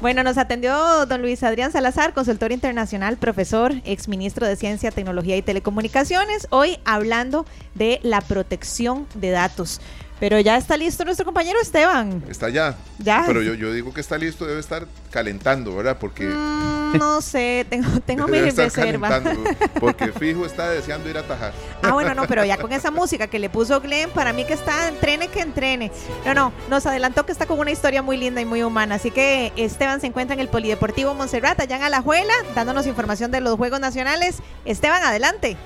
[0.00, 5.42] Bueno, nos atendió don Luis Adrián Salazar, consultor internacional, profesor, exministro de Ciencia, Tecnología y
[5.42, 9.80] Telecomunicaciones, hoy hablando de la protección de datos.
[10.22, 12.22] Pero ya está listo nuestro compañero Esteban.
[12.28, 12.76] Está ya.
[13.00, 13.24] Ya.
[13.26, 15.96] Pero yo, yo digo que está listo, debe estar calentando, ¿verdad?
[15.98, 16.26] Porque.
[16.26, 19.20] Mm, no sé, tengo, tengo mis reservas.
[19.80, 21.52] Porque fijo está deseando ir a tajar.
[21.82, 24.52] Ah, bueno, no, pero ya con esa música que le puso Glenn, para mí que
[24.52, 25.90] está entrene que entrene.
[26.24, 28.94] No, no, nos adelantó que está con una historia muy linda y muy humana.
[28.94, 33.40] Así que Esteban se encuentra en el Polideportivo Montserrat, allá en Alajuela, dándonos información de
[33.40, 34.38] los Juegos Nacionales.
[34.64, 35.56] Esteban, adelante.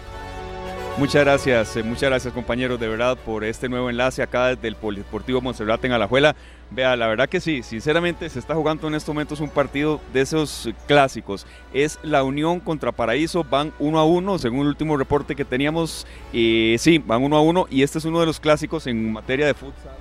[0.99, 4.76] Muchas gracias, eh, muchas gracias compañeros de verdad por este nuevo enlace acá desde el
[4.76, 6.34] Polideportivo Monserrat en Alajuela.
[6.70, 10.22] Vea, la verdad que sí, sinceramente se está jugando en estos momentos un partido de
[10.22, 11.47] esos clásicos.
[11.74, 16.07] Es la Unión contra Paraíso, van uno a uno, según el último reporte que teníamos.
[16.32, 19.53] Sí, van uno a uno y este es uno de los clásicos en materia de
[19.53, 19.92] futsal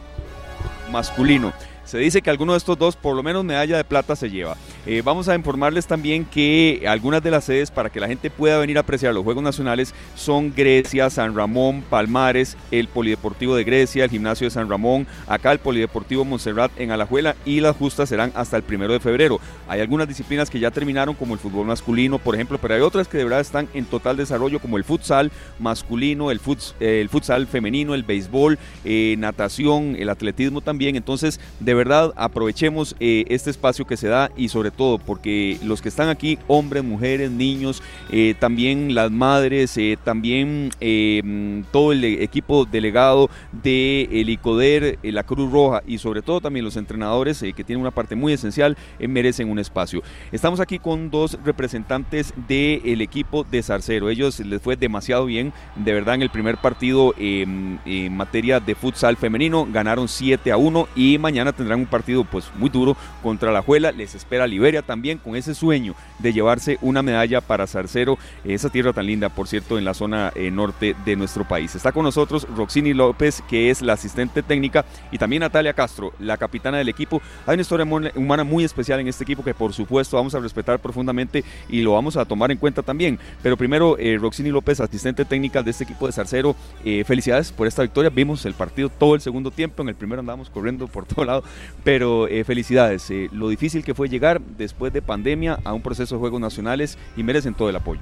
[0.91, 1.51] masculino.
[1.86, 4.57] Se dice que alguno de estos dos, por lo menos medalla de plata, se lleva.
[4.88, 8.57] Eh, vamos a informarles también que algunas de las sedes para que la gente pueda
[8.57, 14.03] venir a apreciar los Juegos Nacionales son Grecia, San Ramón, Palmares, el Polideportivo de Grecia,
[14.03, 18.31] el Gimnasio de San Ramón, acá el Polideportivo Montserrat en Alajuela y las justas serán
[18.36, 19.39] hasta el primero de febrero.
[19.67, 23.07] Hay algunas disciplinas que ya terminaron como el fútbol masculino, por ejemplo, pero hay otras
[23.07, 26.41] que de verdad están en total desarrollo como el futsal masculino, el,
[26.79, 30.95] el futsal femenino, el béisbol, eh, natación, el atletismo también.
[30.95, 35.82] Entonces, de verdad aprovechemos eh, este espacio que se da y sobre todo porque los
[35.82, 42.03] que están aquí, hombres, mujeres, niños, eh, también las madres, eh, también mm, todo el
[42.03, 47.63] equipo delegado de el ICODER, la Cruz Roja y sobre todo también los entrenadores que
[47.63, 50.01] tienen una parte muy esencial, merecen un espacio.
[50.32, 54.09] Estamos aquí con dos representantes del equipo de Zarcero.
[54.09, 57.80] Ellos les fue demasiado bien, de verdad en el primer partido en
[58.15, 62.51] materia de futsal femenino, ganaron 7 a 1 y mañana tendrán tendrán un partido pues
[62.55, 63.91] muy duro contra la Juela.
[63.91, 68.93] Les espera Liberia también con ese sueño de llevarse una medalla para Zarcero, esa tierra
[68.93, 71.74] tan linda, por cierto, en la zona eh, norte de nuestro país.
[71.74, 76.38] Está con nosotros Roxini López, que es la asistente técnica, y también Natalia Castro, la
[76.38, 77.20] capitana del equipo.
[77.47, 77.86] Hay una historia
[78.16, 81.93] humana muy especial en este equipo que por supuesto vamos a respetar profundamente y lo
[81.93, 83.18] vamos a tomar en cuenta también.
[83.41, 87.66] Pero primero, eh, Roxini López, asistente técnica de este equipo de Zarcero, eh, felicidades por
[87.66, 88.11] esta victoria.
[88.11, 91.43] Vimos el partido todo el segundo tiempo, en el primero andábamos corriendo por todo lado,
[91.83, 96.15] pero eh, felicidades, eh, lo difícil que fue llegar después de pandemia a un proceso
[96.15, 98.01] de Juegos Nacionales y merecen todo el apoyo.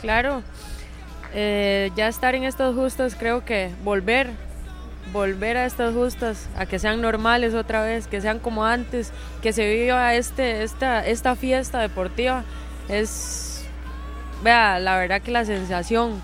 [0.00, 0.42] Claro,
[1.34, 4.30] eh, ya estar en estos justos creo que volver,
[5.12, 9.52] volver a estos justos, a que sean normales otra vez, que sean como antes, que
[9.52, 12.44] se viva este, esta, esta fiesta deportiva,
[12.88, 13.64] es,
[14.42, 16.20] vea, la verdad que la sensación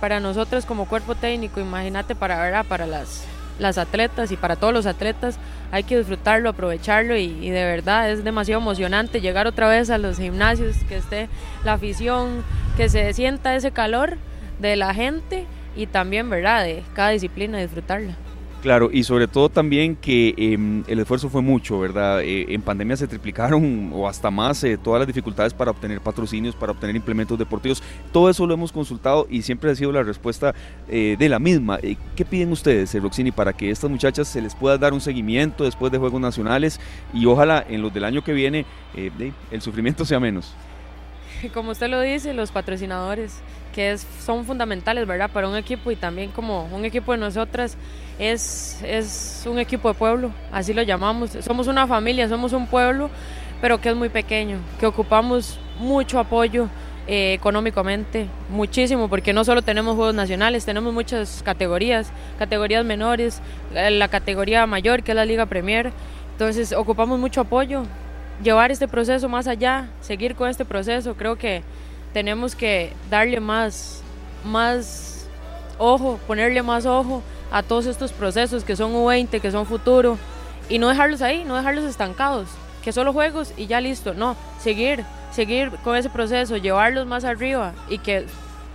[0.00, 3.24] para nosotros como cuerpo técnico, imagínate para, para las,
[3.62, 5.38] las atletas y para todos los atletas,
[5.70, 10.18] hay que disfrutarlo, aprovecharlo y, de verdad es demasiado emocionante llegar otra vez a los
[10.18, 11.28] gimnasios, que esté
[11.64, 12.44] la afición,
[12.76, 14.18] que se sienta ese calor
[14.58, 18.14] de la gente y también, ¿verdad?, de cada disciplina disfrutarla.
[18.62, 22.20] Claro, y sobre todo también que em, el esfuerzo fue mucho, ¿verdad?
[22.22, 26.54] Eh, en pandemia se triplicaron o hasta más eh, todas las dificultades para obtener patrocinios,
[26.54, 27.82] para obtener implementos deportivos.
[28.12, 30.54] Todo eso lo hemos consultado y siempre ha sido la respuesta
[30.88, 31.80] eh, de la misma.
[32.14, 35.90] ¿Qué piden ustedes, Roxini, para que estas muchachas se les pueda dar un seguimiento después
[35.90, 36.78] de Juegos Nacionales
[37.12, 40.54] y ojalá en los del año que viene el sufrimiento sea menos?
[41.54, 43.40] Como usted lo dice, los patrocinadores
[43.72, 45.30] que son fundamentales, ¿verdad?
[45.30, 47.78] Para un equipo y también como un equipo de nosotras
[48.18, 51.30] es, es un equipo de pueblo, así lo llamamos.
[51.40, 53.08] Somos una familia, somos un pueblo,
[53.60, 56.68] pero que es muy pequeño, que ocupamos mucho apoyo
[57.06, 63.40] eh, económicamente, muchísimo, porque no solo tenemos juegos nacionales, tenemos muchas categorías, categorías menores,
[63.74, 65.92] eh, la categoría mayor que es la Liga Premier,
[66.32, 67.84] entonces ocupamos mucho apoyo,
[68.42, 71.62] llevar este proceso más allá, seguir con este proceso, creo que
[72.12, 74.02] tenemos que darle más,
[74.44, 75.26] más
[75.78, 80.18] ojo, ponerle más ojo a todos estos procesos que son U20, que son futuro,
[80.68, 82.48] y no dejarlos ahí, no dejarlos estancados,
[82.82, 87.72] que solo juegos y ya listo, no, seguir, seguir con ese proceso, llevarlos más arriba
[87.88, 88.26] y que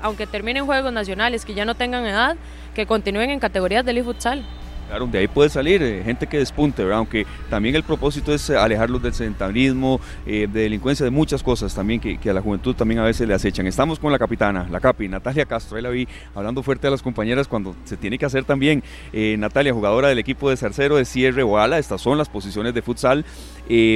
[0.01, 2.37] aunque terminen juegos nacionales, que ya no tengan edad,
[2.75, 4.45] que continúen en categorías del futsal.
[4.87, 6.99] Claro, de ahí puede salir eh, gente que despunte, ¿verdad?
[6.99, 11.75] Aunque también el propósito es eh, alejarlos del sedentarismo, eh, de delincuencia, de muchas cosas
[11.75, 13.67] también que, a la juventud también a veces le acechan.
[13.67, 17.01] Estamos con la capitana, la capi, Natalia Castro, ahí la vi hablando fuerte a las
[17.01, 18.81] compañeras cuando se tiene que hacer también.
[19.11, 22.81] Natalia, jugadora del equipo de Cercero de cierre o ala, estas son las posiciones de
[22.81, 23.25] futsal.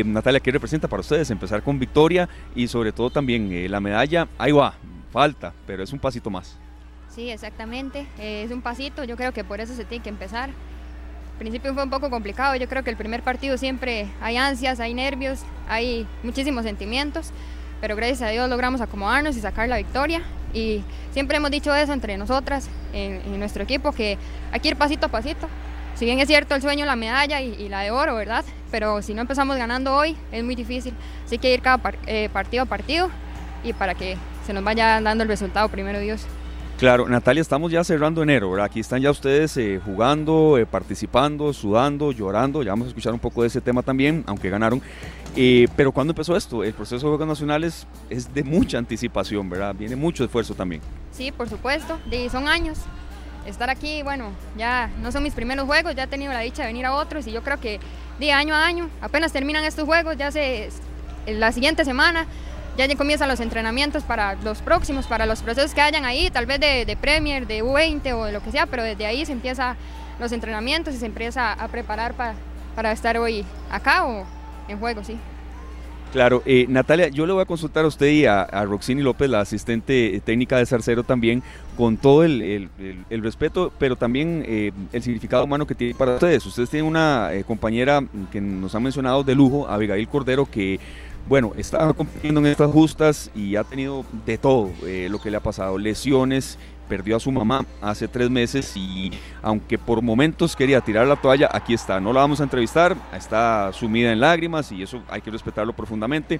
[0.05, 1.29] Natalia, ¿qué representa para ustedes?
[1.31, 4.73] Empezar con victoria y sobre todo también la medalla, ahí va,
[5.11, 6.57] falta, pero es un pasito más.
[7.09, 8.07] Sí, exactamente.
[8.17, 9.03] es un pasito.
[9.03, 10.49] Yo creo que por eso se tiene que empezar
[11.41, 14.93] principio fue un poco complicado, yo creo que el primer partido siempre hay ansias, hay
[14.93, 17.31] nervios, hay muchísimos sentimientos,
[17.81, 20.21] pero gracias a Dios logramos acomodarnos y sacar la victoria.
[20.53, 24.19] Y siempre hemos dicho eso entre nosotras, en, nuestro equipo, que
[24.51, 25.47] hay que ir pasito a pasito.
[25.95, 28.45] Si bien es cierto el sueño, la medalla y, la de oro, ¿verdad?
[28.69, 30.93] Pero si no empezamos ganando hoy, es muy difícil.
[31.25, 33.09] Así que ir cada eh, partido a partido
[33.63, 34.15] y para que
[34.45, 36.27] se nos vaya dando el resultado, primero Dios.
[36.81, 38.65] Claro, Natalia, estamos ya cerrando enero, ¿verdad?
[38.65, 42.63] Aquí están ya ustedes eh, jugando, eh, participando, sudando, llorando.
[42.63, 44.81] Ya vamos a escuchar un poco de ese tema también, aunque ganaron.
[45.35, 46.63] Eh, pero ¿cuándo empezó esto?
[46.63, 49.75] El proceso de Juegos Nacionales es de mucha anticipación, ¿verdad?
[49.75, 50.81] Viene mucho esfuerzo también.
[51.11, 51.99] Sí, por supuesto.
[52.31, 52.79] Son años.
[53.45, 56.69] Estar aquí, bueno, ya no son mis primeros juegos, ya he tenido la dicha de
[56.69, 57.79] venir a otros y yo creo que
[58.19, 60.69] de año a año, apenas terminan estos juegos, ya se
[61.27, 62.25] la siguiente semana
[62.85, 66.59] ya comienzan los entrenamientos para los próximos, para los procesos que hayan ahí, tal vez
[66.59, 69.75] de, de Premier, de U20 o de lo que sea, pero desde ahí se empieza
[70.19, 72.35] los entrenamientos y se empieza a preparar para,
[72.75, 74.25] para estar hoy acá o
[74.67, 75.17] en juego, sí.
[76.11, 79.39] Claro, eh, Natalia, yo le voy a consultar a usted y a, Roxini López, la
[79.39, 81.41] asistente técnica de Sarcero también,
[81.77, 82.69] con todo el,
[83.09, 86.45] respeto, pero también eh, el significado humano que tiene para ustedes.
[86.45, 90.81] Ustedes tienen una eh, compañera que nos ha mencionado de lujo, Abigail Cordero, que
[91.27, 95.37] bueno, estaba compitiendo en estas justas y ha tenido de todo eh, lo que le
[95.37, 96.57] ha pasado, lesiones,
[96.89, 99.11] perdió a su mamá hace tres meses y
[99.41, 103.71] aunque por momentos quería tirar la toalla, aquí está, no la vamos a entrevistar, está
[103.71, 106.39] sumida en lágrimas y eso hay que respetarlo profundamente.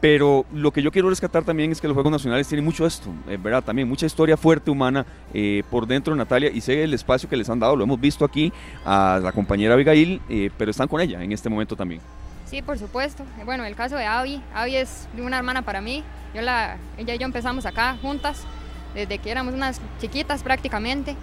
[0.00, 3.08] Pero lo que yo quiero rescatar también es que los Juegos Nacionales tienen mucho esto,
[3.26, 3.64] eh, ¿verdad?
[3.64, 7.36] También mucha historia fuerte humana eh, por dentro de Natalia y sé el espacio que
[7.36, 8.52] les han dado, lo hemos visto aquí
[8.84, 10.20] a la compañera Abigail,
[10.58, 12.02] pero están con ella en este momento también.
[12.46, 13.24] Sí, por supuesto.
[13.44, 16.04] Bueno, el caso de Avi, Avi es una hermana para mí.
[16.34, 18.42] Yo la, ella y yo empezamos acá juntas
[18.94, 21.16] desde que éramos unas chiquitas prácticamente.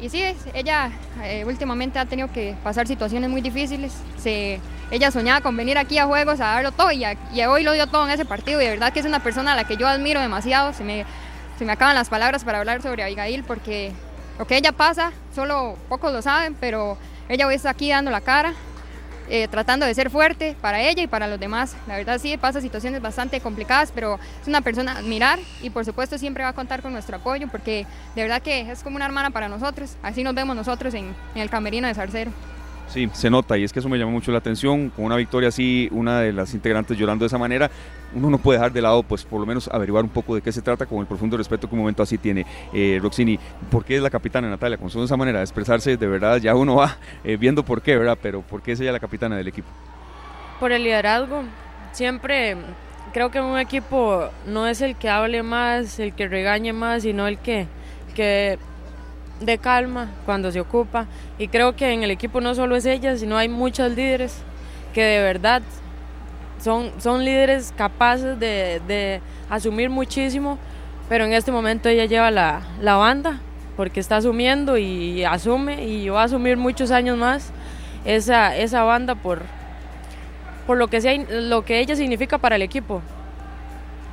[0.00, 0.22] Y sí,
[0.52, 0.90] ella
[1.22, 3.92] eh, últimamente ha tenido que pasar situaciones muy difíciles.
[4.18, 4.60] Se,
[4.90, 7.04] ella soñaba con venir aquí a juegos a darlo todo y,
[7.46, 8.60] hoy lo dio todo en ese partido.
[8.60, 10.72] Y de verdad que es una persona a la que yo admiro demasiado.
[10.72, 11.04] Se me,
[11.58, 13.92] se me acaban las palabras para hablar sobre Abigail porque
[14.38, 18.20] lo que ella pasa, solo pocos lo saben, pero ella hoy está aquí dando la
[18.20, 18.52] cara
[19.28, 21.76] eh, tratando de ser fuerte para ella y para los demás.
[21.86, 25.84] La verdad sí pasa situaciones bastante complicadas, pero es una persona a admirar y por
[25.84, 29.06] supuesto siempre va a contar con nuestro apoyo porque de verdad que es como una
[29.06, 29.96] hermana para nosotros.
[30.02, 32.30] Así nos vemos nosotros en, en el camerino de Sarcero.
[32.88, 34.90] Sí, se nota y es que eso me llama mucho la atención.
[34.90, 37.70] Con una victoria así, una de las integrantes llorando de esa manera,
[38.14, 40.52] uno no puede dejar de lado, pues por lo menos averiguar un poco de qué
[40.52, 43.38] se trata con el profundo respeto que un momento así tiene eh, Roxini.
[43.70, 44.78] ¿Por qué es la capitana Natalia?
[44.78, 48.18] Con esa manera de expresarse, de verdad, ya uno va eh, viendo por qué, ¿verdad?
[48.20, 49.68] Pero ¿por qué es ella la capitana del equipo?
[50.60, 51.42] Por el liderazgo.
[51.92, 52.56] Siempre
[53.12, 57.26] creo que un equipo no es el que hable más, el que regañe más, sino
[57.28, 57.66] el que,
[58.14, 58.58] que
[59.40, 61.06] de calma cuando se ocupa.
[61.38, 64.42] Y creo que en el equipo no solo es ella, sino hay muchos líderes
[64.92, 65.62] que de verdad
[66.64, 70.58] son, son líderes capaces de, asumir muchísimo,
[71.08, 73.40] pero en este momento ella lleva la, banda
[73.76, 77.52] porque está asumiendo y asume y va a asumir muchos años más
[78.04, 79.42] esa, esa banda por,
[80.66, 83.02] por lo, que sea, lo que ella significa para el equipo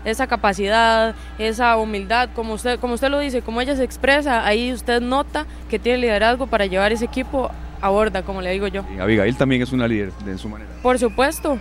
[0.03, 4.73] esa capacidad, esa humildad, como usted, como usted lo dice, como ella se expresa, ahí
[4.73, 8.83] usted nota que tiene liderazgo para llevar ese equipo a borda, como le digo yo.
[8.95, 10.71] Y Abigail también es una líder de su manera.
[10.81, 11.59] Por supuesto,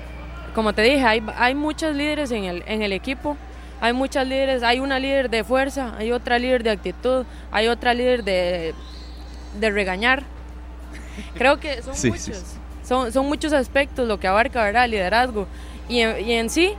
[0.54, 3.36] como te dije, hay, hay muchos líderes en el, en el equipo,
[3.80, 7.94] hay muchas líderes, hay una líder de fuerza, hay otra líder de actitud, hay otra
[7.94, 8.74] líder de,
[9.58, 10.22] de regañar.
[11.34, 12.42] Creo que son muchos,
[12.84, 14.84] Son, son muchos aspectos lo que abarca ¿verdad?
[14.84, 15.46] el liderazgo.
[15.88, 16.74] Y y en sí,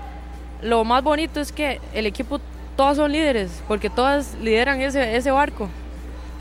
[0.62, 2.40] lo más bonito es que el equipo,
[2.76, 5.70] todas son líderes, porque todas lideran ese, ese barco.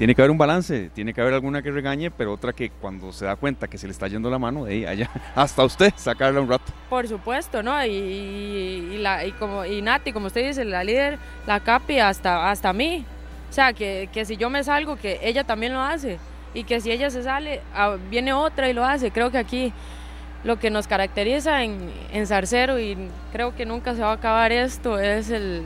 [0.01, 3.13] Tiene que haber un balance, tiene que haber alguna que regañe, pero otra que cuando
[3.13, 5.93] se da cuenta que se le está yendo la mano, de ahí allá, hasta usted
[5.95, 6.73] sacarla un rato.
[6.89, 7.85] Por supuesto, ¿no?
[7.85, 12.73] Y, la, y, como, y Nati, como usted dice, la líder, la Capi, hasta, hasta
[12.73, 13.05] mí.
[13.51, 16.19] O sea, que, que si yo me salgo, que ella también lo hace.
[16.55, 19.11] Y que si ella se sale, ah, viene otra y lo hace.
[19.11, 19.71] Creo que aquí
[20.45, 22.97] lo que nos caracteriza en, en Zarcero y
[23.33, 25.63] creo que nunca se va a acabar esto es el,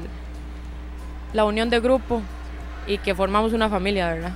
[1.33, 2.21] la unión de grupo
[2.87, 4.33] y que formamos una familia, ¿verdad?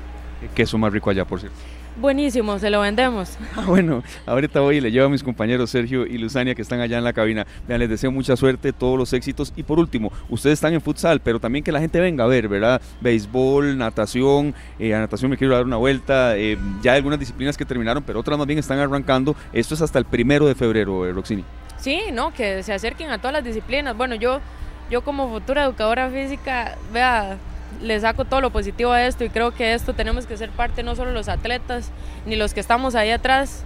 [0.55, 1.57] ¿Qué es más rico allá, por cierto?
[2.01, 3.36] Buenísimo, se lo vendemos.
[3.57, 6.80] Ah, bueno, ahorita voy y le llevo a mis compañeros Sergio y Luzania que están
[6.80, 7.44] allá en la cabina.
[7.66, 9.53] Vean, les deseo mucha suerte, todos los éxitos.
[9.57, 12.46] Y por último, ustedes están en futsal, pero también que la gente venga a ver,
[12.46, 12.80] ¿verdad?
[13.01, 14.55] Béisbol, natación.
[14.78, 16.36] Eh, a natación me quiero dar una vuelta.
[16.36, 19.34] Eh, ya hay algunas disciplinas que terminaron, pero otras más bien están arrancando.
[19.53, 21.44] Esto es hasta el primero de febrero, eh, Roxini.
[21.78, 23.96] Sí, no, que se acerquen a todas las disciplinas.
[23.96, 24.40] Bueno, yo,
[24.88, 27.38] yo como futura educadora física, vea,
[27.82, 30.82] le saco todo lo positivo a esto y creo que esto tenemos que ser parte
[30.82, 31.90] no solo los atletas
[32.26, 33.62] ni los que estamos ahí atrás,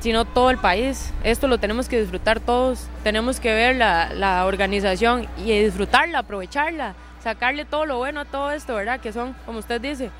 [0.00, 1.12] sino todo el país.
[1.24, 6.94] Esto lo tenemos que disfrutar todos, tenemos que ver la, la organización y disfrutarla, aprovecharla,
[7.22, 9.00] sacarle todo lo bueno a todo esto, ¿verdad?
[9.00, 10.10] Que son, como usted dice,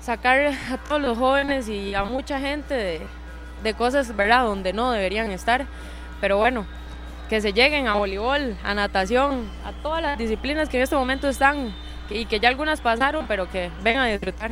[0.00, 3.00] sacar a todos los jóvenes y a mucha gente de,
[3.62, 4.44] de cosas, ¿verdad?
[4.44, 5.64] Donde no deberían estar.
[6.20, 6.66] Pero bueno,
[7.28, 11.28] que se lleguen a voleibol, a natación, a todas las disciplinas que en este momento
[11.28, 11.72] están
[12.14, 14.50] y que ya algunas pasaron, pero que vengan a disfrutar.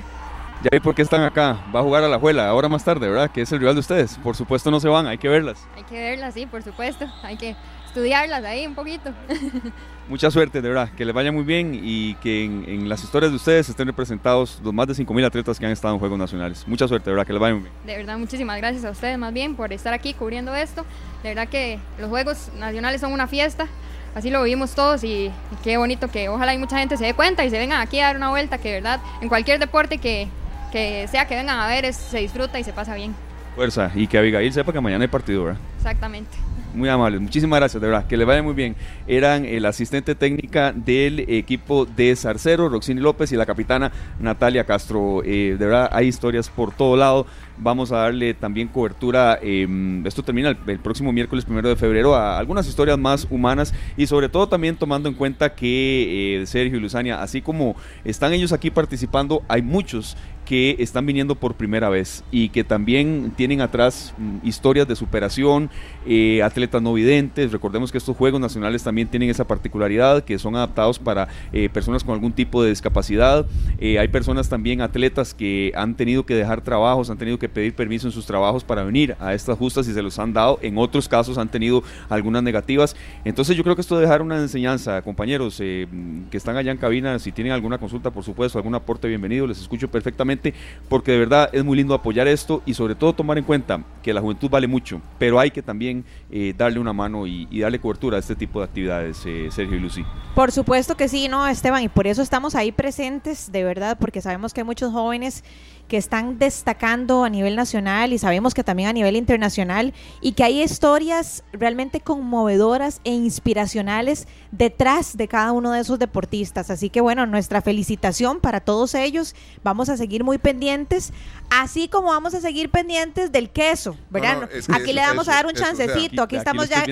[0.62, 1.58] Ya vi por qué están acá.
[1.74, 3.30] Va a jugar a la Juela ahora más tarde, ¿verdad?
[3.30, 4.18] Que es el rival de ustedes.
[4.18, 5.66] Por supuesto no se van, hay que verlas.
[5.74, 7.06] Hay que verlas, sí, por supuesto.
[7.22, 7.56] Hay que
[7.86, 9.10] estudiarlas ahí un poquito.
[10.10, 10.90] Mucha suerte, de verdad.
[10.94, 14.74] Que les vaya muy bien y que en, las historias de ustedes estén representados los
[14.74, 16.68] más de 5.000 atletas que han estado en Juegos Nacionales.
[16.68, 17.26] Mucha suerte, de verdad.
[17.26, 17.74] Que les vaya muy bien.
[17.86, 20.84] De verdad, muchísimas gracias a ustedes más bien por estar aquí cubriendo esto.
[21.22, 23.66] De verdad que los Juegos Nacionales son una fiesta
[24.14, 25.30] así lo vivimos todos y,
[25.62, 28.06] qué bonito que ojalá hay mucha gente se dé cuenta y se vengan aquí a
[28.06, 30.28] dar una vuelta, que de verdad en cualquier deporte que,
[30.72, 33.14] que sea que vengan a ver, se disfruta y se pasa bien.
[33.54, 35.60] Fuerza, y que Abigail sepa que mañana hay partido, ¿verdad?
[35.76, 36.36] Exactamente.
[36.72, 38.76] Muy amables, muchísimas gracias, de verdad, que le vaya muy bien.
[39.08, 43.90] Eran el asistente técnica del equipo de Zarcero, Roxini López, y la capitana
[44.20, 45.22] Natalia Castro.
[45.24, 47.26] Eh, de verdad, hay historias por todo lado.
[47.62, 52.38] Vamos a darle también cobertura, em, esto termina el, próximo miércoles primero de febrero, a
[52.38, 56.80] algunas historias más humanas y sobre todo también tomando en cuenta que eh, Sergio y
[56.80, 62.24] Luzania, así como están ellos aquí participando, hay muchos que están viniendo por primera vez
[62.32, 65.70] y que también tienen atrás mm, historias de superación,
[66.06, 67.52] eh, atletas no videntes.
[67.52, 72.02] Recordemos que estos Juegos Nacionales también tienen esa particularidad, que son adaptados para eh, personas
[72.02, 73.46] con algún tipo de discapacidad.
[73.80, 78.06] hay personas también, atletas, que han tenido que dejar trabajos, han tenido que pedir permiso
[78.06, 80.58] en sus trabajos para venir a estas justas y se los han dado.
[80.62, 82.96] En otros casos han tenido algunas negativas.
[83.24, 85.86] Entonces yo creo que esto de dejar una enseñanza, compañeros eh,
[86.30, 89.60] que están allá en cabina, si tienen alguna consulta, por supuesto, algún aporte, bienvenido, les
[89.60, 90.54] escucho perfectamente,
[90.88, 94.12] porque de verdad es muy lindo apoyar esto y sobre todo tomar en cuenta que
[94.12, 98.16] la juventud vale mucho, pero hay que también eh, darle una mano y, darle cobertura
[98.16, 100.04] a este tipo de actividades, eh, Sergio y Lucy.
[100.34, 104.20] Por supuesto que sí, no, Esteban, y por eso estamos ahí presentes, de verdad, porque
[104.22, 105.44] sabemos que hay muchos jóvenes
[105.90, 110.44] que están destacando a nivel nacional y sabemos que también a nivel internacional y que
[110.44, 116.70] hay historias realmente conmovedoras e inspiracionales detrás de cada uno de esos deportistas.
[116.70, 119.34] Así que bueno, nuestra felicitación para todos ellos.
[119.64, 121.12] Vamos a seguir muy pendientes,
[121.50, 124.48] así como vamos a seguir pendientes del queso, ¿verdad?
[124.72, 126.22] aquí le vamos a dar un chancecito.
[126.22, 126.84] aquí, estamos ya.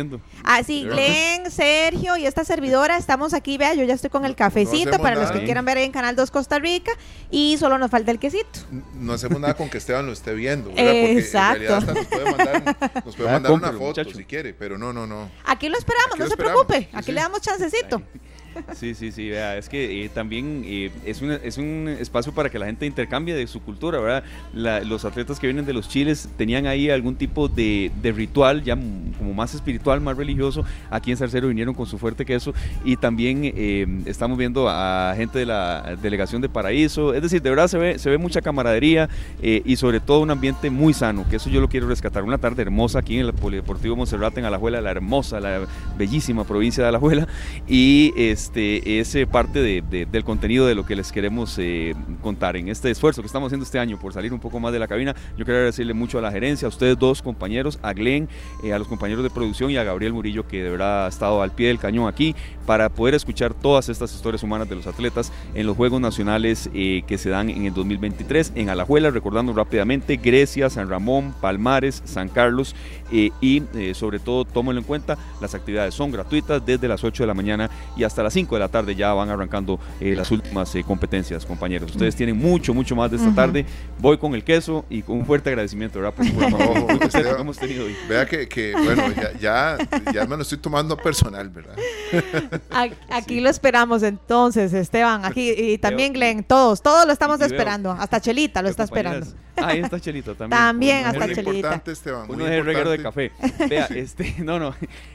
[0.45, 3.57] Así, ah, Glenn, Sergio y esta servidora estamos aquí.
[3.59, 6.31] Vea, yo ya estoy con el cafecito para los que quieran ver en Canal 2
[6.31, 6.93] Costa Rica
[7.31, 8.61] y solo nos falta el quesito
[8.95, 10.71] no hacemos nada con que Esteban lo esté viendo.
[10.71, 11.63] Porque Exacto.
[11.63, 14.93] en realidad hasta nos puede mandar, nos puede mandar una foto si quiere, pero no,
[14.93, 15.31] no, no.
[15.45, 16.89] Aquí lo esperamos, no se preocupe.
[16.93, 18.03] Aquí le damos chancecito.
[18.75, 22.51] Sí, sí, sí, vea, es que eh, también eh, es, un, es un espacio para
[22.51, 24.25] que la gente intercambie de su cultura, ¿verdad?
[24.85, 29.35] los atletas que vienen de los chiles tenían ahí algún tipo de, ritual ya como
[29.35, 30.65] más espiritual, más religioso.
[30.91, 32.55] Aquí en Sarcero vinieron con su fuerte queso
[32.85, 37.15] y también eh, estamos viendo a gente de la delegación de Paraíso.
[37.15, 39.09] Es decir, de verdad se ve, se ve mucha camaradería
[39.43, 42.23] y sobre todo un ambiente muy sano, que eso yo lo quiero rescatar.
[42.23, 46.83] Una tarde hermosa aquí en el Polideportivo Monserrate en Alajuela, la hermosa, la bellísima provincia
[46.83, 47.29] de Alajuela.
[47.67, 52.69] Y este este, es parte del contenido de lo que les queremos eh, contar en
[52.69, 55.15] este esfuerzo que estamos haciendo este año por salir un poco más de la cabina.
[55.37, 58.29] Yo quiero agradecerle mucho a la gerencia, a ustedes dos compañeros, a Glenn,
[58.65, 61.43] eh, a los compañeros de producción y a Gabriel Murillo que de verdad ha estado
[61.43, 62.35] al pie del cañón aquí
[62.65, 67.03] para poder escuchar todas estas historias humanas de los atletas en los Juegos Nacionales eh,
[67.07, 72.29] que se dan en el 2023 en Alajuela, recordando rápidamente Grecia, San Ramón, Palmares, San
[72.29, 72.75] Carlos
[73.11, 73.63] y
[73.95, 77.71] sobre todo tómenlo en cuenta, las actividades son gratuitas desde las 8 de la mañana
[77.97, 81.45] y hasta las 5 de la tarde ya van arrancando eh, las últimas eh, competencias,
[81.45, 81.91] compañeros.
[81.91, 83.65] Ustedes tienen mucho, mucho más de esta tarde.
[83.99, 86.15] Voy con el queso y con un fuerte agradecimiento, ¿verdad?
[86.15, 86.27] Por,
[87.11, 87.97] que hemos tenido hoy.
[88.09, 89.03] Vea que, bueno,
[89.41, 89.79] ya,
[90.13, 91.77] ya, me lo estoy tomando personal, ¿verdad?
[93.11, 95.25] Aquí lo esperamos entonces, Esteban.
[95.25, 97.93] Aquí y también Glenn, todos, todos lo estamos esperando.
[97.93, 99.27] Hasta Chelita lo está esperando.
[99.57, 100.51] Ahí está Chelita también.
[100.51, 101.83] También hasta Chelita.
[102.29, 103.33] Uno es el reguero de café.
[103.69, 104.75] Vea, este, no, no,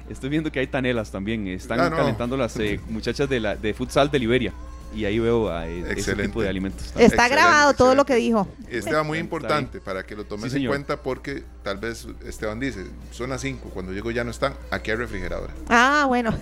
[0.10, 1.48] estoy viendo que hay tanelas también.
[1.48, 4.54] Están ah, calentando las eh, muchachas de, la, de futsal de Liberia
[4.94, 6.94] y ahí veo a ese tipo de alimentos.
[6.98, 8.48] Está grabado todo lo que dijo.
[8.70, 13.30] Esteban, muy importante para que lo tomes en cuenta porque tal vez Esteban dice, son
[13.30, 15.54] las 5, cuando llego ya no están, aquí hay refrigeradora.
[15.70, 16.36] Ah, bueno.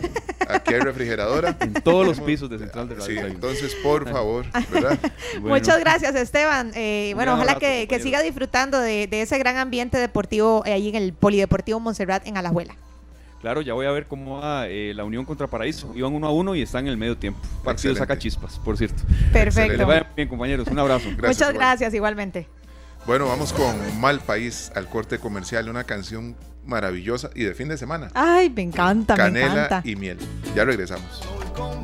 [0.47, 1.57] Aquí hay refrigeradora.
[1.61, 3.05] En todos los pisos de Central de Radio.
[3.05, 4.97] Sí, entonces por favor, ¿verdad?
[5.41, 6.71] Muchas gracias Esteban.
[6.75, 11.13] Eh, bueno, ojalá que, siga disfrutando de, ese gran ambiente deportivo eh, ahí en el
[11.13, 12.75] Polideportivo Montserrat en Alajuela.
[13.41, 15.91] Claro, ya voy a ver cómo va eh, la Unión contra Paraíso.
[15.95, 17.39] Iban uno a uno y están en el medio tiempo.
[17.63, 19.01] Partido saca chispas, por cierto.
[19.33, 19.79] Perfecto.
[19.79, 20.67] Que vaya bien, compañeros.
[20.67, 21.09] Un abrazo.
[21.09, 22.47] Muchas gracias, igualmente.
[23.07, 26.35] Bueno, vamos con Mal País al corte comercial, una canción
[26.65, 28.09] maravillosa y de fin de semana.
[28.13, 29.81] Ay, me encanta, Canela me encanta.
[29.83, 30.19] y miel.
[30.55, 31.23] Ya regresamos.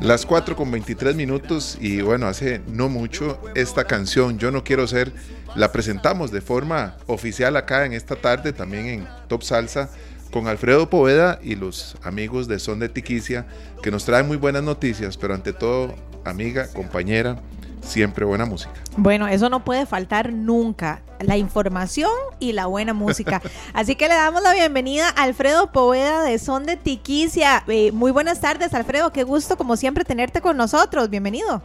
[0.00, 4.86] Las 4 con 23 minutos y bueno, hace no mucho esta canción, Yo no quiero
[4.86, 5.12] ser,
[5.56, 9.90] la presentamos de forma oficial acá en esta tarde, también en Top Salsa
[10.30, 13.46] con Alfredo Poveda y los amigos de Son de Tiquicia,
[13.82, 17.40] que nos traen muy buenas noticias, pero ante todo amiga, compañera,
[17.80, 18.72] siempre buena música.
[18.96, 23.40] Bueno, eso no puede faltar nunca, la información y la buena música.
[23.74, 27.64] Así que le damos la bienvenida a Alfredo Poveda de Son de Tiquicia.
[27.68, 31.62] Eh, muy buenas tardes, Alfredo, qué gusto como siempre tenerte con nosotros, bienvenido.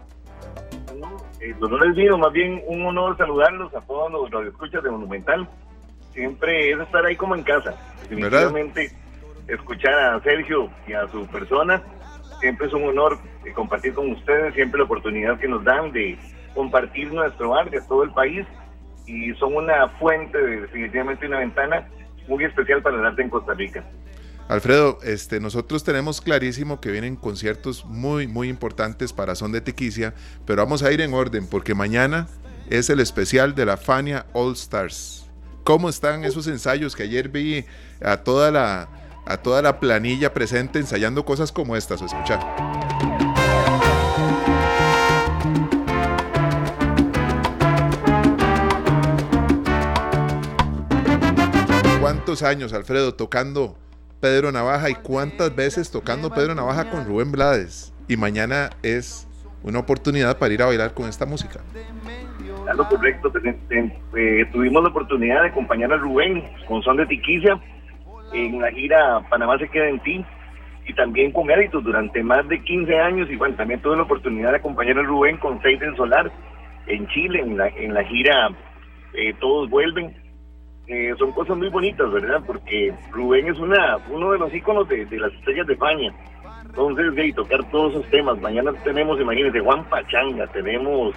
[1.41, 4.89] Eh, no les digo, más bien un honor saludarlos a todos los, los escuchas de
[4.89, 5.47] Monumental.
[6.13, 7.75] Siempre es estar ahí como en casa.
[8.01, 8.91] Definitivamente
[9.47, 11.81] escuchar a Sergio y a su persona
[12.39, 16.17] siempre es un honor eh, compartir con ustedes, siempre la oportunidad que nos dan de
[16.53, 18.45] compartir nuestro arte a todo el país
[19.05, 21.89] y son una fuente, definitivamente una ventana
[22.27, 23.83] muy especial para el arte en Costa Rica.
[24.49, 30.13] Alfredo, este, nosotros tenemos clarísimo que vienen conciertos muy, muy importantes para Son de Tiquicia,
[30.45, 32.27] pero vamos a ir en orden porque mañana
[32.69, 35.22] es el especial de la Fania All Stars.
[35.63, 37.63] ¿Cómo están esos ensayos que ayer vi
[38.03, 38.89] a toda la,
[39.25, 42.01] a toda la planilla presente ensayando cosas como estas?
[42.01, 42.41] O escuchar.
[52.01, 53.77] ¿Cuántos años, Alfredo, tocando
[54.19, 57.93] Pedro Navaja y cuántas veces tocando Pedro Navaja con Rubén Blades?
[58.09, 59.27] Y mañana es
[59.63, 61.61] una oportunidad para ir a bailar con esta música.
[62.63, 63.31] Claro, correcto.
[64.15, 67.59] Eh, tuvimos la oportunidad de acompañar a Rubén con Son de Tiquicia
[68.33, 70.25] en la gira Panamá se queda en ti
[70.85, 74.51] y también con méritos durante más de 15 años y bueno, también tuve la oportunidad
[74.51, 76.29] de acompañar a Rubén con Seis en Solar
[76.87, 78.49] en Chile, en la, en la gira
[79.13, 80.13] eh, Todos Vuelven.
[80.87, 82.41] Eh, son cosas muy bonitas, ¿verdad?
[82.45, 86.13] Porque Rubén es una uno de los íconos de, las estrellas de España.
[86.65, 88.41] Entonces, de tocar todos esos temas.
[88.41, 91.15] Mañana tenemos, imagínense, Juan Pachanga, tenemos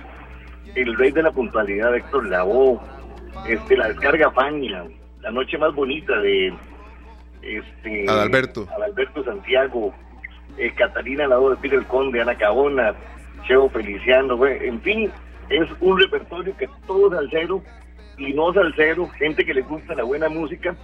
[0.77, 2.79] El Rey de la Puntualidad Héctor Lavoe,
[3.49, 4.85] este, La Descarga Fania,
[5.22, 6.53] La Noche Más Bonita de
[7.43, 8.68] este, Adalberto.
[8.77, 9.95] Adalberto Santiago,
[10.59, 12.95] eh, Catalina Lado de Pire el Conde, Ana Cabona,
[13.47, 15.11] Cheo Feliciano, en fin,
[15.49, 17.62] es un repertorio que todos al cero
[18.18, 20.77] y no al cero, gente que les gusta la buena música,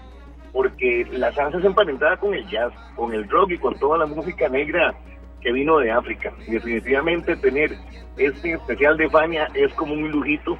[0.52, 4.06] porque la salsa es emparentada con el jazz, con el rock y con toda la
[4.06, 4.94] música negra
[5.42, 6.32] que vino de África.
[6.46, 7.76] Y definitivamente tener
[8.16, 10.58] este especial de Fania es como un lujito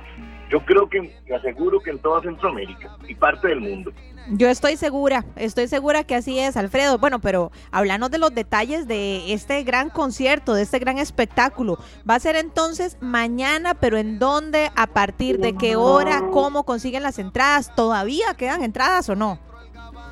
[0.52, 3.90] yo creo que, aseguro que en toda Centroamérica y parte del mundo.
[4.28, 6.98] Yo estoy segura, estoy segura que así es, Alfredo.
[6.98, 11.78] Bueno, pero háblanos de los detalles de este gran concierto, de este gran espectáculo.
[12.08, 14.70] Va a ser entonces mañana, pero ¿en dónde?
[14.76, 16.20] ¿A partir de qué hora?
[16.30, 17.74] ¿Cómo consiguen las entradas?
[17.74, 19.38] ¿Todavía quedan entradas o no?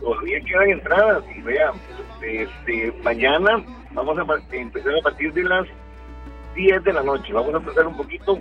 [0.00, 1.74] Todavía quedan entradas y vean,
[2.22, 3.62] este, mañana
[3.92, 5.66] vamos a empezar a partir de las
[6.54, 7.32] 10 de la noche.
[7.32, 8.38] Vamos a empezar un poquito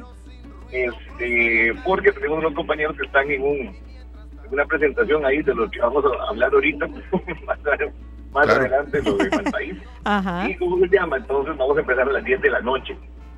[0.71, 3.75] este, porque tenemos unos compañeros que están en, un,
[4.51, 6.87] una presentación ahí de lo que vamos a hablar ahorita,
[8.31, 9.75] más, adelante, lo de país.
[10.47, 11.17] ¿Y cómo se llama?
[11.17, 12.95] Entonces vamos a empezar a las 10 de la noche.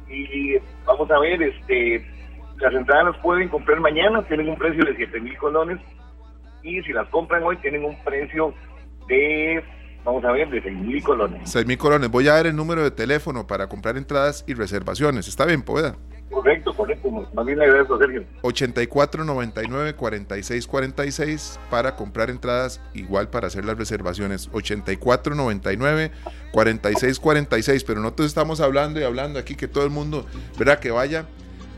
[0.09, 2.05] Y vamos a ver, este,
[2.57, 5.79] las entradas las pueden comprar mañana, tienen un precio de 7 mil colones.
[6.63, 8.53] Y si las compran hoy, tienen un precio
[9.07, 9.63] de
[10.03, 11.49] vamos a ver, de 6 mil colones.
[11.49, 12.09] 6 mil colones.
[12.09, 15.27] Voy a dar el número de teléfono para comprar entradas y reservaciones.
[15.27, 15.95] ¿Está bien, Poeda?
[16.31, 17.09] Correcto, correcto.
[17.33, 18.23] Más bien agradezco, Sergio.
[18.41, 24.49] 84 99 46 46 para comprar entradas, igual para hacer las reservaciones.
[24.53, 26.11] 84 99
[26.53, 27.83] 46 46.
[27.83, 30.25] Pero nosotros estamos hablando y hablando aquí que todo el mundo,
[30.57, 30.79] ¿verdad?
[30.79, 31.25] Que vaya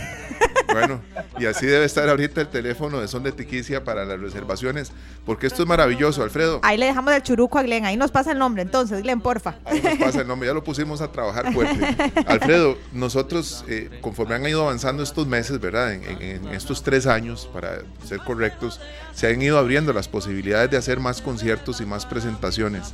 [0.72, 1.00] Bueno,
[1.38, 4.92] y así debe estar ahorita el teléfono de Son de Tiquicia para las reservaciones,
[5.26, 6.60] porque esto es maravilloso, Alfredo.
[6.62, 9.56] Ahí le dejamos el churuco a Glenn, ahí nos pasa el nombre, entonces, Glenn, porfa.
[9.64, 11.96] Ahí nos pasa el nombre, ya lo pusimos a trabajar fuerte.
[12.26, 15.92] Alfredo, nosotros, eh, conforme han ido avanzando estos meses, ¿verdad?
[15.92, 18.80] En, estos tres años, para ser correctos,
[19.14, 22.92] se han ido abriendo las posibilidades de hacer más conciertos y más presentaciones.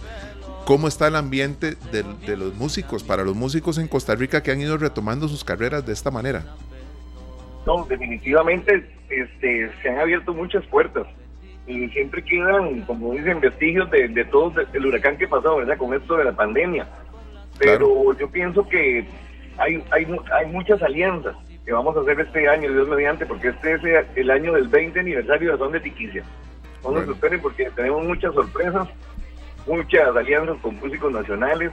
[0.68, 4.60] ¿Cómo está el ambiente de, los músicos, para los músicos en Costa Rica que han
[4.60, 6.44] ido retomando sus carreras de esta manera?
[7.64, 11.06] No, definitivamente este, se han abierto muchas puertas
[11.66, 15.78] y siempre quedan, como dicen, vestigios de, de todo el huracán que pasó, ¿verdad?
[15.78, 16.86] Con esto de la pandemia.
[17.58, 19.06] Pero yo pienso que
[19.56, 20.06] hay, hay,
[20.38, 24.30] hay muchas alianzas que vamos a hacer este año, Dios mediante, porque este es el
[24.30, 26.24] año del 20 aniversario de Son de Tiquicia.
[26.84, 28.86] No nos esperen porque tenemos muchas sorpresas
[29.68, 31.70] muchas alianzas con músicos nacionales.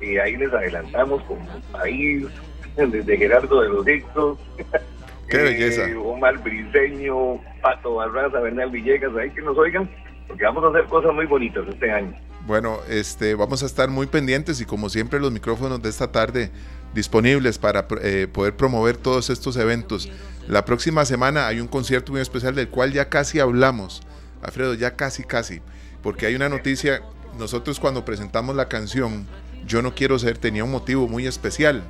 [0.00, 1.38] Y ahí les adelantamos con
[1.72, 2.26] País,
[2.76, 4.38] desde Gerardo de los Dictos.
[5.28, 5.86] Qué belleza.
[5.98, 9.88] Omar Briseño, Pato Barraza, Bernal Villegas, ahí que nos oigan,
[10.28, 12.14] porque vamos a hacer cosas muy bonitas este año.
[12.46, 16.50] Bueno, este, vamos a estar muy pendientes y como siempre los micrófonos de esta tarde
[16.92, 20.10] disponibles para eh, poder promover todos estos eventos.
[20.46, 24.02] La próxima semana hay un concierto muy especial del cual ya casi hablamos.
[24.42, 25.62] Alfredo, ya casi, casi.
[26.02, 27.00] Porque hay una noticia,
[27.38, 29.26] nosotros cuando presentamos la canción
[29.66, 31.82] Yo no quiero ser, tenía un motivo muy especial,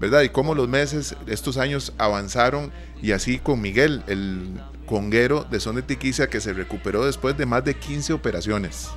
[0.00, 0.22] ¿verdad?
[0.22, 2.72] Y cómo los meses, estos años avanzaron
[3.02, 7.46] y así con Miguel, el conguero de Son de Tiquicia que se recuperó después de
[7.46, 8.90] más de 15 operaciones.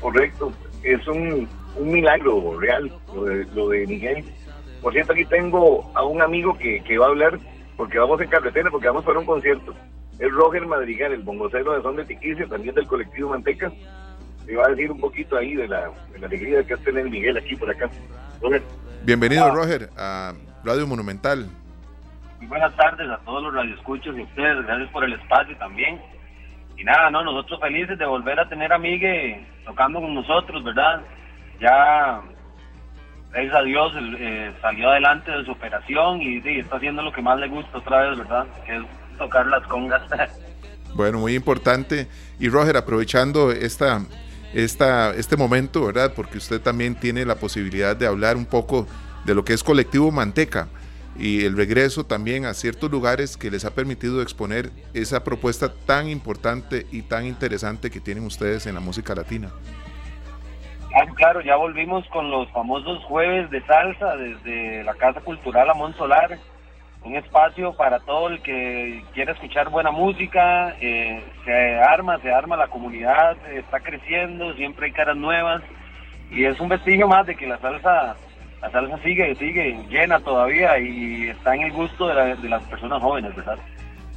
[0.00, 1.48] Correcto, es un,
[1.80, 4.24] milagro real lo de, lo de Miguel
[4.84, 7.38] por cierto, aquí tengo a un amigo que, que va a hablar,
[7.74, 9.74] porque vamos en carretera, porque vamos para un concierto.
[10.18, 13.72] Es Roger Madrigal, el bongocero de Son de Tiquicia, también del colectivo Manteca.
[14.46, 17.08] Le va a decir un poquito ahí de la, de la alegría que hace tener
[17.08, 17.88] Miguel aquí por acá.
[18.40, 18.62] Roger.
[19.04, 19.50] Bienvenido, ah.
[19.50, 20.34] Roger, a
[20.64, 21.48] Radio Monumental.
[22.38, 24.66] Muy buenas tardes a todos los radioescuchos y ustedes.
[24.66, 26.00] Gracias por el espacio también.
[26.76, 31.00] Y nada, no, nosotros felices de volver a tener a Miguel tocando con nosotros, ¿verdad?
[31.60, 32.20] Ya
[33.30, 37.38] gracias a Dios eh, salió adelante de su operación y, está haciendo lo que más
[37.38, 38.46] le gusta otra vez, ¿verdad?
[38.66, 38.82] Que es
[39.18, 40.02] tocar las congas.
[40.94, 42.06] Bueno, muy importante.
[42.38, 44.00] Y Roger, aprovechando esta,
[44.54, 46.12] esta, este momento, ¿verdad?
[46.14, 48.86] Porque usted también tiene la posibilidad de hablar un poco
[49.24, 50.68] de lo que es colectivo Manteca
[51.16, 56.08] y el regreso también a ciertos lugares que les ha permitido exponer esa propuesta tan
[56.08, 59.50] importante y tan interesante que tienen ustedes en la música latina.
[60.96, 65.94] Ah, claro, ya volvimos con los famosos jueves de salsa desde la Casa Cultural Amón
[65.94, 66.38] Solar,
[67.04, 72.56] un espacio para todo el que quiera escuchar buena música, eh, se arma, se arma
[72.56, 75.62] la comunidad, está creciendo, siempre hay caras nuevas
[76.30, 78.16] y es un vestigio más de que la salsa,
[78.62, 83.36] la salsa sigue, sigue llena todavía y está en el gusto de, las personas jóvenes,
[83.36, 83.58] ¿verdad?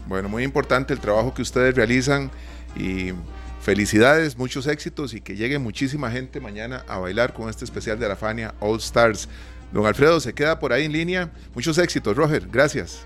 [0.07, 2.31] Bueno, muy importante el trabajo que ustedes realizan
[2.75, 3.11] y
[3.67, 8.07] Felicidades, muchos éxitos y que llegue muchísima gente mañana a bailar con este especial de
[8.07, 9.27] la Fania All Stars.
[9.71, 11.29] Don Alfredo se queda por ahí en línea.
[11.53, 12.47] Muchos éxitos, Roger.
[12.51, 13.05] Gracias.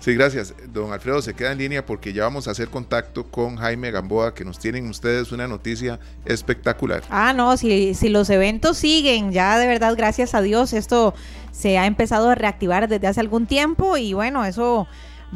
[0.00, 0.54] Sí, gracias.
[0.72, 4.34] Don Alfredo se queda en línea porque ya vamos a hacer contacto con Jaime Gamboa,
[4.34, 7.02] que nos tienen ustedes una noticia espectacular.
[7.10, 11.14] Ah, no, si, si los eventos siguen, ya de verdad, gracias a Dios, esto
[11.52, 14.86] se ha empezado a reactivar desde hace algún tiempo y bueno, eso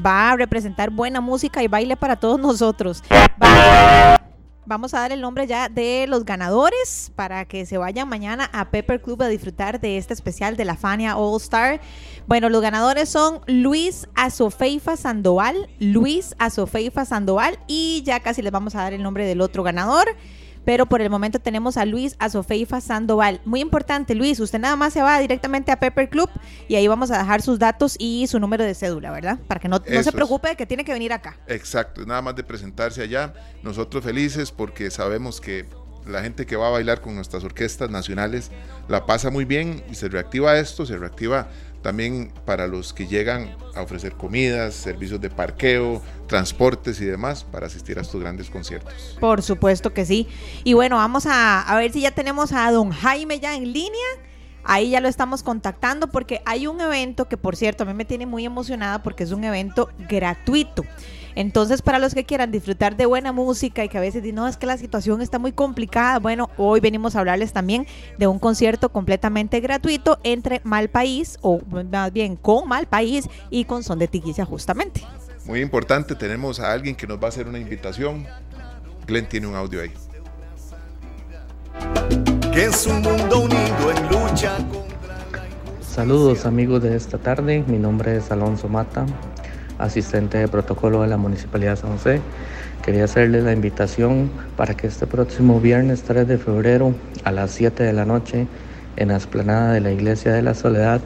[0.05, 3.02] va a representar buena música y baile para todos nosotros.
[4.66, 8.70] Vamos a dar el nombre ya de los ganadores para que se vayan mañana a
[8.70, 11.82] Pepper Club a disfrutar de este especial de la Fania All Star.
[12.26, 18.74] Bueno, los ganadores son Luis Azofeifa Sandoval, Luis Azofeifa Sandoval y ya casi les vamos
[18.74, 20.06] a dar el nombre del otro ganador
[20.64, 23.40] pero por el momento tenemos a Luis Azofeifa Sandoval.
[23.44, 26.30] Muy importante, Luis, usted nada más se va directamente a Pepper Club
[26.68, 29.38] y ahí vamos a dejar sus datos y su número de cédula, ¿verdad?
[29.46, 31.38] Para que no, se preocupe de que tiene que venir acá.
[31.46, 33.34] Exacto, nada más de presentarse allá.
[33.62, 35.66] Nosotros felices porque sabemos que
[36.06, 38.50] la gente que va a bailar con nuestras orquestas nacionales
[38.88, 41.48] la pasa muy bien y se reactiva esto, se reactiva
[41.85, 47.66] también para los que llegan a ofrecer comidas, servicios de parqueo, transportes y demás para
[47.66, 49.18] asistir a estos grandes conciertos.
[49.20, 50.26] Por supuesto que sí.
[50.64, 54.09] Y bueno, vamos a, a ver si ya tenemos a don Jaime ya en línea.
[54.64, 58.07] Ahí ya lo estamos contactando porque hay un evento que, por cierto, a mí me
[58.07, 60.87] tiene muy emocionada porque es un evento gratuito.
[61.35, 64.49] Entonces, para los que quieran disfrutar de buena música y que a veces dicen, no,
[64.49, 67.87] es que la situación está muy complicada, bueno, hoy venimos a hablarles también
[68.18, 71.61] de un concierto completamente gratuito entre Mal País, o
[71.91, 75.03] más bien con Mal País y con Son de Tiquicia justamente.
[75.47, 78.26] Muy importante, tenemos a alguien que nos va a hacer una invitación.
[79.07, 79.93] Glenn tiene un audio ahí.
[82.53, 84.57] Que es un mundo unido en lucha
[85.95, 89.07] Saludos amigos de esta tarde, mi nombre es Alonso Mata,
[89.79, 92.20] asistente de protocolo de la Municipalidad de San José.
[92.85, 96.95] Quería hacerle la invitación para que este próximo viernes 3 de febrero
[97.25, 98.47] a las 7 de la noche
[98.97, 101.01] en la esplanada de la Iglesia de la Soledad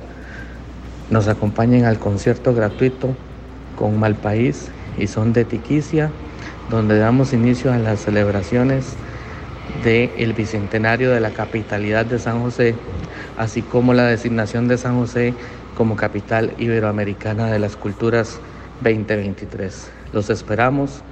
[1.11, 3.15] nos acompañen al concierto gratuito
[3.77, 6.11] con Malpaís y Son de Tiquicia,
[6.71, 8.97] donde damos inicio a las celebraciones
[9.85, 12.75] del bicentenario de la capitalidad de San José,
[13.37, 15.35] así como la designación de San José
[15.77, 18.41] como capital iberoamericana de las culturas
[18.83, 19.91] 2023.
[20.13, 21.03] Los esperamos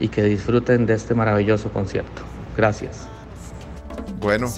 [0.00, 2.22] y que disfruten de este maravilloso concierto.
[2.56, 3.08] Gracias.
[4.18, 4.52] Bueno,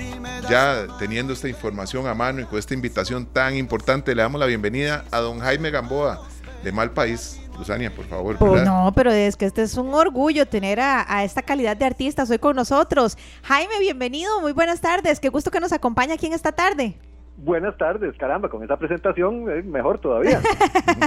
[0.48, 4.46] ya teniendo esta información a mano y con esta invitación tan importante, le damos la
[4.46, 6.22] bienvenida a don Jaime Gamboa
[6.62, 7.40] de Mal País.
[7.58, 8.36] Luzania, por favor.
[8.36, 12.30] Pues no, pero es que este es un orgullo tener a, esta calidad de artistas
[12.30, 13.18] hoy con nosotros.
[13.42, 15.18] Jaime, bienvenido, muy buenas tardes.
[15.18, 16.96] Qué gusto que nos acompaña aquí en esta tarde.
[17.38, 20.40] Buenas tardes, caramba, con esta presentación mejor todavía.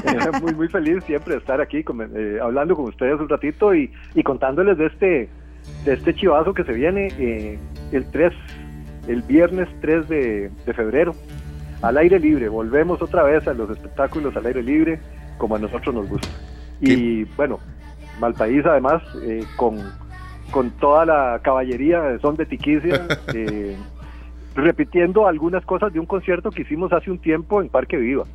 [0.03, 1.83] Eh, muy, muy feliz siempre de estar aquí
[2.15, 3.91] eh, hablando con ustedes un ratito y,
[4.23, 5.29] contándoles de este,
[5.85, 7.59] de este chivazo que se viene eh,
[7.91, 8.33] el 3,
[9.07, 11.13] el viernes 3 de, de febrero,
[11.81, 12.49] al aire libre.
[12.49, 14.99] Volvemos otra vez a los espectáculos al aire libre
[15.37, 16.27] como a nosotros nos gusta.
[16.79, 17.59] Y bueno,
[18.19, 19.77] Malpaís además, eh, con,
[20.51, 23.75] con toda la caballería son de Tiquicia, eh,
[24.55, 28.25] repitiendo algunas cosas de un concierto que hicimos hace un tiempo en Parque Viva.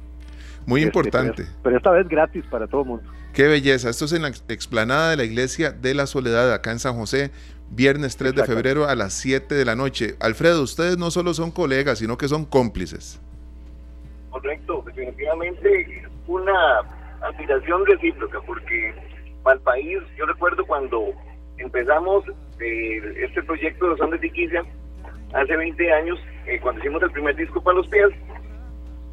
[0.67, 1.47] Muy este, importante.
[1.63, 3.11] Pero, esta vez gratis para todo el mundo.
[3.33, 3.91] Qué belleza.
[3.91, 7.31] Esto es en la explanada de la Iglesia de la Soledad, acá en San José,
[7.71, 10.17] viernes 3 de febrero a las 7 de la noche.
[10.21, 13.21] Alfredo, ustedes no solo son colegas, sino que son cómplices.
[14.31, 16.81] Correcto, definitivamente una
[17.23, 18.95] admiración recíproca, porque
[19.43, 21.13] para el país, yo recuerdo cuando
[21.59, 22.25] empezamos
[22.61, 24.65] eh, este proyecto de Son de Tiquicia,
[25.37, 28.09] hace 20 años, eh, cuando hicimos el primer disco para los pies,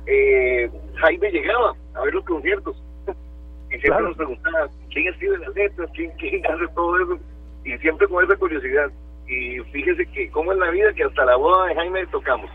[0.05, 2.81] eh, Jaime llegaba a ver los conciertos
[3.71, 7.19] y siempre nos preguntaba quién escribe las letras, quién, quién hace todo eso,
[7.65, 8.91] y siempre con esa curiosidad.
[9.27, 12.49] Y fíjese que, como en la vida, que hasta la boda de Jaime tocamos.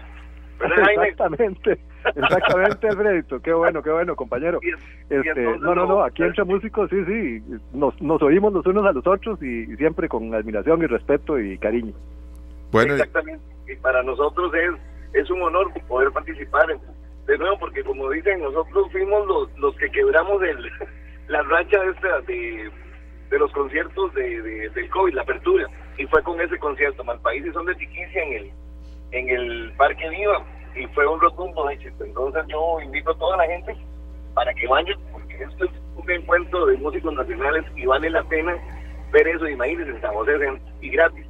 [0.60, 1.78] Exactamente.
[2.04, 3.40] Exactamente, Alfredito.
[3.40, 4.60] Qué bueno, qué bueno, compañero.
[5.08, 7.42] Este, no, no, no, aquí entre músicos, sí, sí,
[7.72, 11.58] nos, nos oímos los unos a los otros y, siempre con admiración y respeto y
[11.58, 11.92] cariño.
[12.70, 13.57] Bueno, exactamente.
[13.68, 16.66] Y para nosotros es, es un honor poder participar
[17.26, 20.70] de nuevo, porque como dicen, nosotros fuimos los, los que quebramos el,
[21.28, 21.92] la racha de,
[22.26, 22.70] de,
[23.30, 25.68] de los conciertos de, del COVID, la apertura,
[25.98, 28.52] y fue con ese concierto, Malpaís y Son de Tiquicia en el,
[29.12, 32.04] en el Parque Viva y fue un rotundo éxito.
[32.04, 33.76] Entonces yo invito a toda la gente
[34.34, 38.56] para que vayan, porque esto es un encuentro de músicos nacionales y vale la pena
[39.12, 40.32] ver eso, imagínense, José
[40.80, 41.26] y gratis.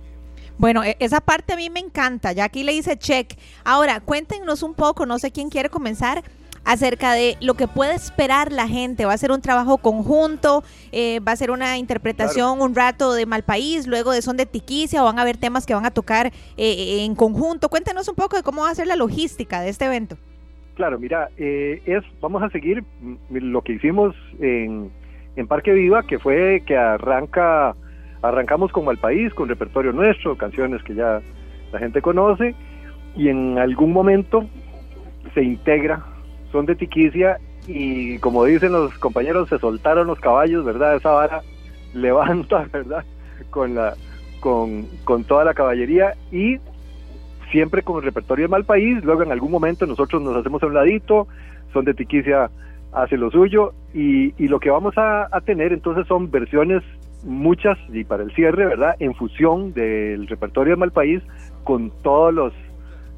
[0.59, 3.35] Bueno, e-, esa parte a mí me encanta, ya aquí le dice check.
[3.65, 6.23] Ahora, cuéntenos un poco, no sé quién quiere comenzar,
[6.65, 9.07] acerca de lo que puede esperar la gente.
[9.07, 10.63] Va a ser un trabajo conjunto,
[10.93, 15.03] eh, va a ser una interpretación un rato de Malpaís, luego de Son de Tiquicia,
[15.03, 17.71] o van a haber temas que van a tocar eh, eh, en conjunto.
[17.71, 20.19] Cuéntenos un poco de cómo va a ser la logística de este evento.
[20.75, 24.91] Claro, mira, es vamos a seguir mm, lo que hicimos en,
[25.37, 27.75] en Parque Viva, que fue que arranca
[28.23, 31.21] arrancamos con Malpaís, con repertorio nuestro, canciones que ya
[31.73, 32.55] la gente conoce,
[33.17, 34.47] y en algún momento
[35.35, 36.05] se integra
[36.53, 40.97] son de Tiquicia y como dicen los compañeros, se soltaron los caballos, ¿verdad?
[40.97, 41.43] Esa vara
[41.95, 43.05] levanta, ¿verdad?
[43.51, 43.95] Con, la,
[44.41, 46.59] con, con toda la caballería y
[47.51, 50.75] siempre con el repertorio de Malpaís, luego en algún momento nosotros nos hacemos a un
[50.75, 51.29] ladito,
[51.73, 52.51] son de Tiquicia
[52.93, 56.83] hace lo suyo y, y lo que vamos a, tener entonces son versiones
[57.25, 58.97] muchas y para el cierre, ¿verdad?
[58.99, 61.23] En fusión del repertorio de Malpaís
[61.65, 62.53] con todos los,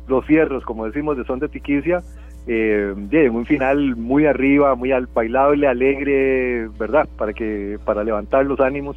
[0.09, 2.03] los fierros, como decimos, de Son de Tiquicia
[2.47, 7.09] eh, en un final muy arriba, muy al bailable, alegre, ¿verdad?
[7.17, 8.97] Para que para levantar los ánimos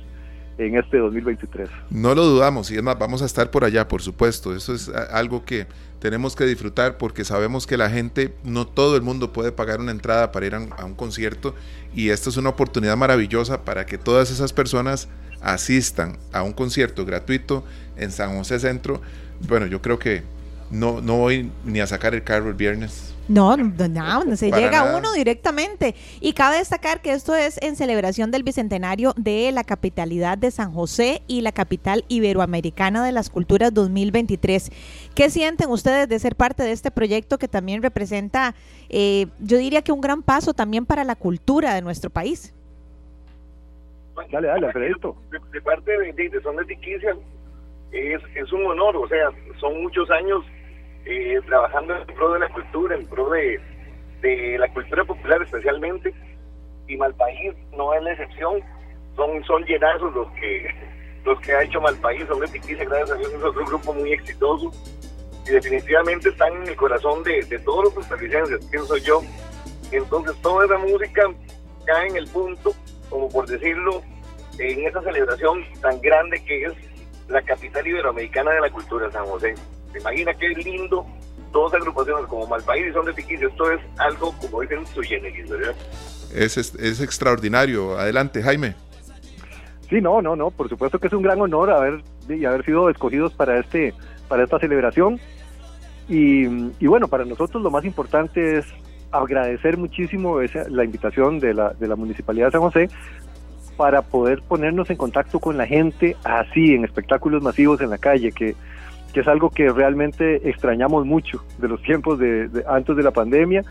[0.58, 1.70] en este 2023.
[1.90, 4.56] No lo dudamos y es más, vamos a estar por allá, por supuesto.
[4.56, 5.68] Eso es algo que
[6.04, 9.92] tenemos que disfrutar porque sabemos que la gente, no todo el mundo puede pagar una
[9.92, 11.56] entrada para ir a un concierto
[11.96, 15.08] y esta es una oportunidad maravillosa para que todas esas personas
[15.40, 17.64] asistan a un concierto gratuito
[17.96, 19.02] en San José Centro.
[19.48, 20.24] Bueno, yo creo que
[20.70, 25.14] no, no voy ni a sacar el carro el viernes no, no, se llega uno
[25.14, 25.96] directamente.
[26.20, 30.74] Y cabe destacar que esto es en celebración del bicentenario de la capitalidad de San
[30.74, 34.72] José y la capital iberoamericana de las culturas 2023.
[35.16, 38.56] ¿Qué sienten ustedes de ser parte de este proyecto que también representa,
[38.90, 42.54] eh, yo diría que un gran paso también para la cultura de nuestro país?
[44.32, 45.16] Dale, dale, Alfredito.
[45.52, 47.16] De, parte de, de, Son de Tiquicia,
[47.92, 49.30] es, es un honor, o sea,
[49.60, 50.44] son muchos años
[51.06, 53.60] eh, trabajando en pro de la cultura, en pro de,
[54.22, 56.14] de la cultura popular especialmente,
[56.88, 58.62] y Malpaís no es la excepción,
[59.16, 60.68] son, son llenazos los que
[61.26, 64.72] los que ha hecho Malpaís, son de gracias a Dios es otro grupo muy exitoso,
[65.48, 69.22] y definitivamente están en el corazón de, de todos los costarricenses, pienso yo,
[69.92, 71.24] entonces toda esa música
[71.86, 72.74] cae en el punto,
[73.10, 74.02] como por decirlo,
[74.60, 76.74] en esa celebración tan grande que es
[77.28, 79.56] la capital iberoamericana de la cultura, San José.
[79.92, 81.06] ¿Se imagina qué lindo?
[81.52, 83.48] Dos agrupaciones como Malpaís y Son de Tiquicio.
[83.48, 85.76] Esto es algo, como dicen, su generis, ¿verdad?
[86.34, 87.98] Es, es, extraordinario.
[87.98, 88.76] Adelante, Jaime.
[89.94, 90.50] Sí, no, no, no.
[90.50, 93.94] Por supuesto que es un gran honor haber, y haber sido escogidos para, este,
[94.28, 95.20] para esta celebración.
[96.10, 96.48] Y,
[96.88, 98.66] bueno, para nosotros lo más importante es
[99.12, 102.90] agradecer muchísimo esa, la invitación de la, de la Municipalidad de San José
[103.78, 108.32] para poder ponernos en contacto con la gente así, en espectáculos masivos en la calle,
[108.32, 108.56] que,
[109.14, 113.62] que es algo que realmente extrañamos mucho de los tiempos de, antes de la pandemia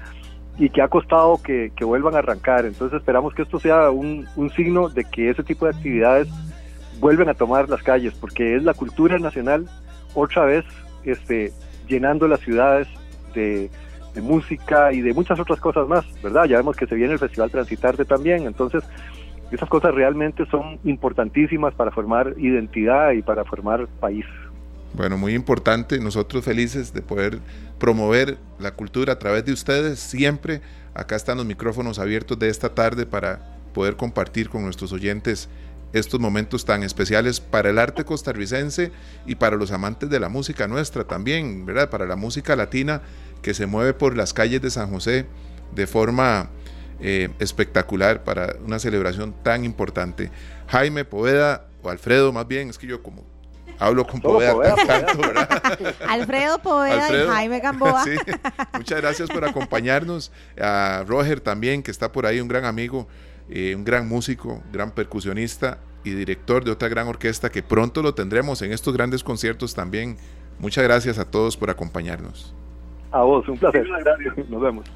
[0.59, 2.67] y que ha costado que, que, vuelvan a arrancar.
[2.67, 6.29] Entonces esperamos que esto sea un, un signo de que ese tipo de actividades
[7.01, 9.67] vuelven a tomar las calles, porque es la cultura nacional
[10.15, 10.65] otra vez
[11.05, 11.53] este,
[11.89, 12.87] llenando las ciudades
[13.35, 13.71] de,
[14.15, 16.45] de música y de muchas otras cosas más, ¿verdad?
[16.45, 18.85] Ya vemos que se viene el Festival Transitarte también, entonces
[19.51, 24.25] esas cosas realmente son importantísimas para formar identidad y para formar país.
[24.95, 27.39] Bueno, muy importante, nosotros felices de poder
[27.79, 30.61] promover la cultura a través de ustedes siempre.
[30.93, 35.49] Acá están los micrófonos abiertos de esta tarde para poder compartir con nuestros oyentes
[35.95, 38.93] estos momentos tan especiales para el arte costarricense
[39.27, 41.89] y para los amantes de la música nuestra también, ¿verdad?
[41.89, 43.03] Para la música latina
[43.41, 45.27] que se mueve por las calles de San José
[45.75, 46.51] de forma
[47.01, 50.31] eh, espectacular para una celebración tan importante.
[50.69, 53.25] Jaime Poveda, o Alfredo más bien, es que yo como
[53.87, 54.55] hablo con Poveda,
[56.09, 58.05] Alfredo Poveda y Jaime Gamboa.
[58.75, 60.33] Muchas gracias por acompañarnos.
[60.61, 63.09] A Roger también, que está por ahí, un gran amigo,
[63.49, 68.15] eh, un gran músico, gran percusionista y director de otra gran orquesta que pronto lo
[68.15, 70.17] tendremos en estos grandes conciertos también.
[70.59, 72.55] Muchas gracias a todos por acompañarnos.
[73.11, 73.87] A vos, un placer.
[74.49, 74.87] Nos vemos.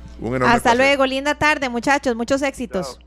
[0.46, 2.98] Hasta luego, linda tarde, muchachos, muchos éxitos.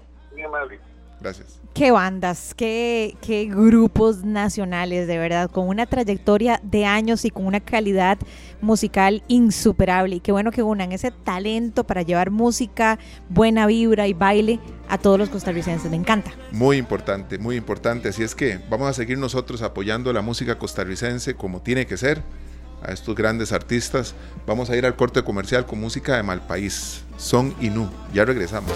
[1.19, 1.59] Gracias.
[1.79, 7.45] Qué bandas, qué, qué grupos nacionales, de verdad, con una trayectoria de años y con
[7.45, 8.17] una calidad
[8.59, 10.17] musical insuperable.
[10.17, 12.99] Y qué bueno que unan ese talento para llevar música,
[13.29, 15.89] buena vibra y baile a todos los costarricenses.
[15.89, 16.33] Me encanta.
[16.51, 18.09] Muy importante, muy importante.
[18.09, 22.21] Así es que vamos a seguir nosotros apoyando la música costarricense como tiene que ser
[22.83, 24.15] a estos grandes artistas.
[24.45, 27.89] Vamos a ir al corte comercial con música de Malpaís, Son Nu.
[28.13, 28.73] Ya regresamos.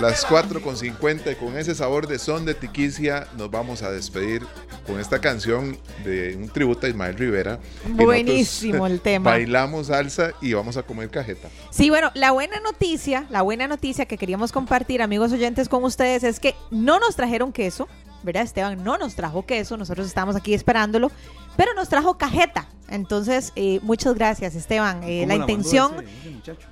[0.00, 3.90] Las 4 con 50 y con ese sabor de son de tiquicia nos vamos a
[3.90, 4.46] despedir
[4.86, 7.58] con esta canción de un tributo a Ismael Rivera.
[7.84, 9.30] Buenísimo el tema.
[9.30, 11.48] Bailamos salsa y vamos a comer cajeta.
[11.70, 16.22] Sí, bueno, la buena noticia, la buena noticia que queríamos compartir, amigos oyentes, con ustedes
[16.22, 17.88] es que no nos trajeron queso,
[18.22, 18.44] ¿verdad?
[18.44, 21.10] Esteban no nos trajo queso, nosotros estamos aquí esperándolo,
[21.58, 22.68] pero nos trajo cajeta.
[22.88, 25.02] Entonces, eh, muchas gracias, Esteban.
[25.02, 25.90] Eh, la intención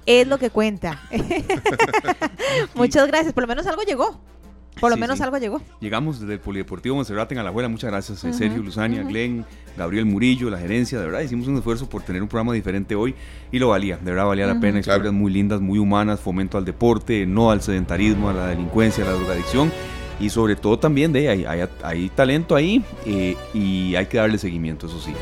[0.07, 1.03] es lo que cuenta.
[2.75, 4.21] muchas gracias, por lo menos algo llegó.
[4.81, 5.61] Por lo menos algo llegó.
[5.81, 7.69] Llegamos desde el Polideportivo Monserrate en Alajuela.
[7.69, 9.45] Muchas gracias, eh, Sergio Luzania, Glenn,
[9.77, 11.01] Gabriel Murillo, la gerencia.
[11.01, 13.17] De verdad, hicimos un esfuerzo por tener un programa diferente hoy
[13.51, 13.97] y lo valía.
[13.97, 14.79] De verdad, valía la pena.
[14.79, 19.09] Historias muy lindas, muy humanas, fomento al deporte, no al sedentarismo, a la delincuencia, a
[19.09, 19.73] la drogadicción
[20.19, 24.39] y sobre todo también de hay, hay, hay talento ahí eh, y hay que darle
[24.39, 25.13] seguimiento, eso sí.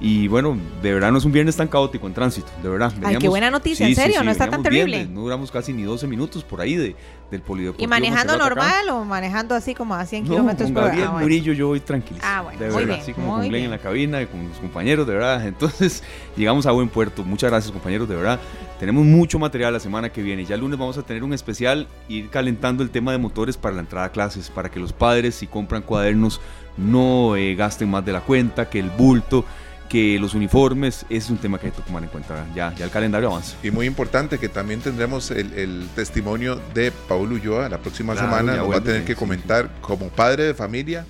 [0.00, 2.92] Y bueno, de verdad no es un viernes tan caótico en tránsito, de verdad.
[3.02, 5.06] Ay, qué buena noticia, en serio, no está tan terrible.
[5.06, 6.96] no duramos casi ni 12 minutos por ahí de,
[7.30, 7.84] del polideportivo.
[7.84, 11.06] ¿Y manejando normal o manejando así como a 100 kilómetros por hora?
[11.06, 12.20] Con Murillo yo voy tranquilo.
[12.22, 14.58] Ah, bueno, de muy verdad, bien, así como con Glenn en la cabina, con los
[14.58, 15.46] compañeros, de verdad.
[15.46, 16.02] Entonces,
[16.36, 17.24] llegamos a buen puerto.
[17.24, 18.40] Muchas gracias, compañeros, de verdad.
[18.78, 20.44] Tenemos mucho material la semana que viene.
[20.44, 23.74] Ya el lunes vamos a tener un especial, ir calentando el tema de motores para
[23.74, 26.40] la entrada a clases, para que los padres, si compran cuadernos,
[26.76, 29.44] no eh, gasten más de la cuenta, que el bulto
[29.88, 32.46] que los uniformes es un tema que hay que tomar en cuenta.
[32.54, 33.56] Ya, ya el calendario avanza.
[33.62, 38.56] Y muy importante que también tendremos el, testimonio de Paulo Ulloa la próxima semana.
[38.56, 41.06] Nos va a tener que comentar como padre de familia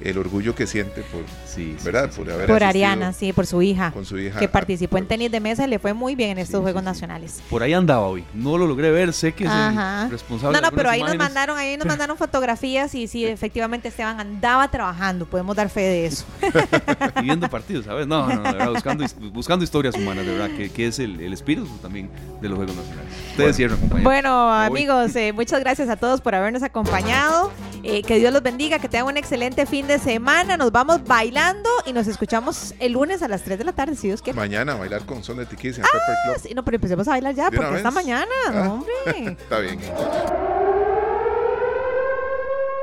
[0.00, 2.10] el orgullo que siente por, sí, ¿verdad?
[2.10, 3.90] por, haber por Ariana, sí, por su hija.
[3.92, 4.38] Con su hija.
[4.38, 7.40] Que participó en tenis de mesa y le fue muy bien en estos Juegos Nacionales.
[7.48, 8.24] Por ahí andaba hoy.
[8.34, 10.60] No lo logré ver, sé que es el responsable.
[10.60, 14.68] No, no, pero ahí nos mandaron, ahí nos mandaron fotografías y sí, efectivamente Esteban andaba
[14.68, 16.24] trabajando, podemos dar fe de eso.
[17.20, 18.06] y viendo partidos, ¿sabes?
[18.06, 21.32] No, no, de verdad, buscando, buscando historias humanas, de verdad, que, que es el, el,
[21.32, 22.10] espíritu también
[22.40, 23.12] de los Juegos Nacionales.
[23.12, 23.54] Ustedes bueno.
[23.54, 24.04] cierran, compañeros.
[24.04, 27.50] Bueno, amigos, eh, muchas gracias a todos por habernos acompañado.
[27.82, 30.56] Eh, que Dios los bendiga, que tengan un excelente fin de semana.
[30.56, 34.08] Nos vamos bailando y nos escuchamos el lunes a las 3 de la tarde, si
[34.08, 34.36] Dios quiere.
[34.36, 36.36] Mañana a bailar con Son de Tiquis en ah, Pepper Club.
[36.42, 38.92] Sí, no, pero empecemos a bailar ya, porque esta mañana, ah, hombre.
[39.40, 39.78] Está bien.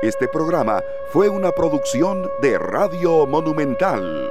[0.02, 0.82] Este programa
[1.12, 4.30] fue una producción de Radio Monumental.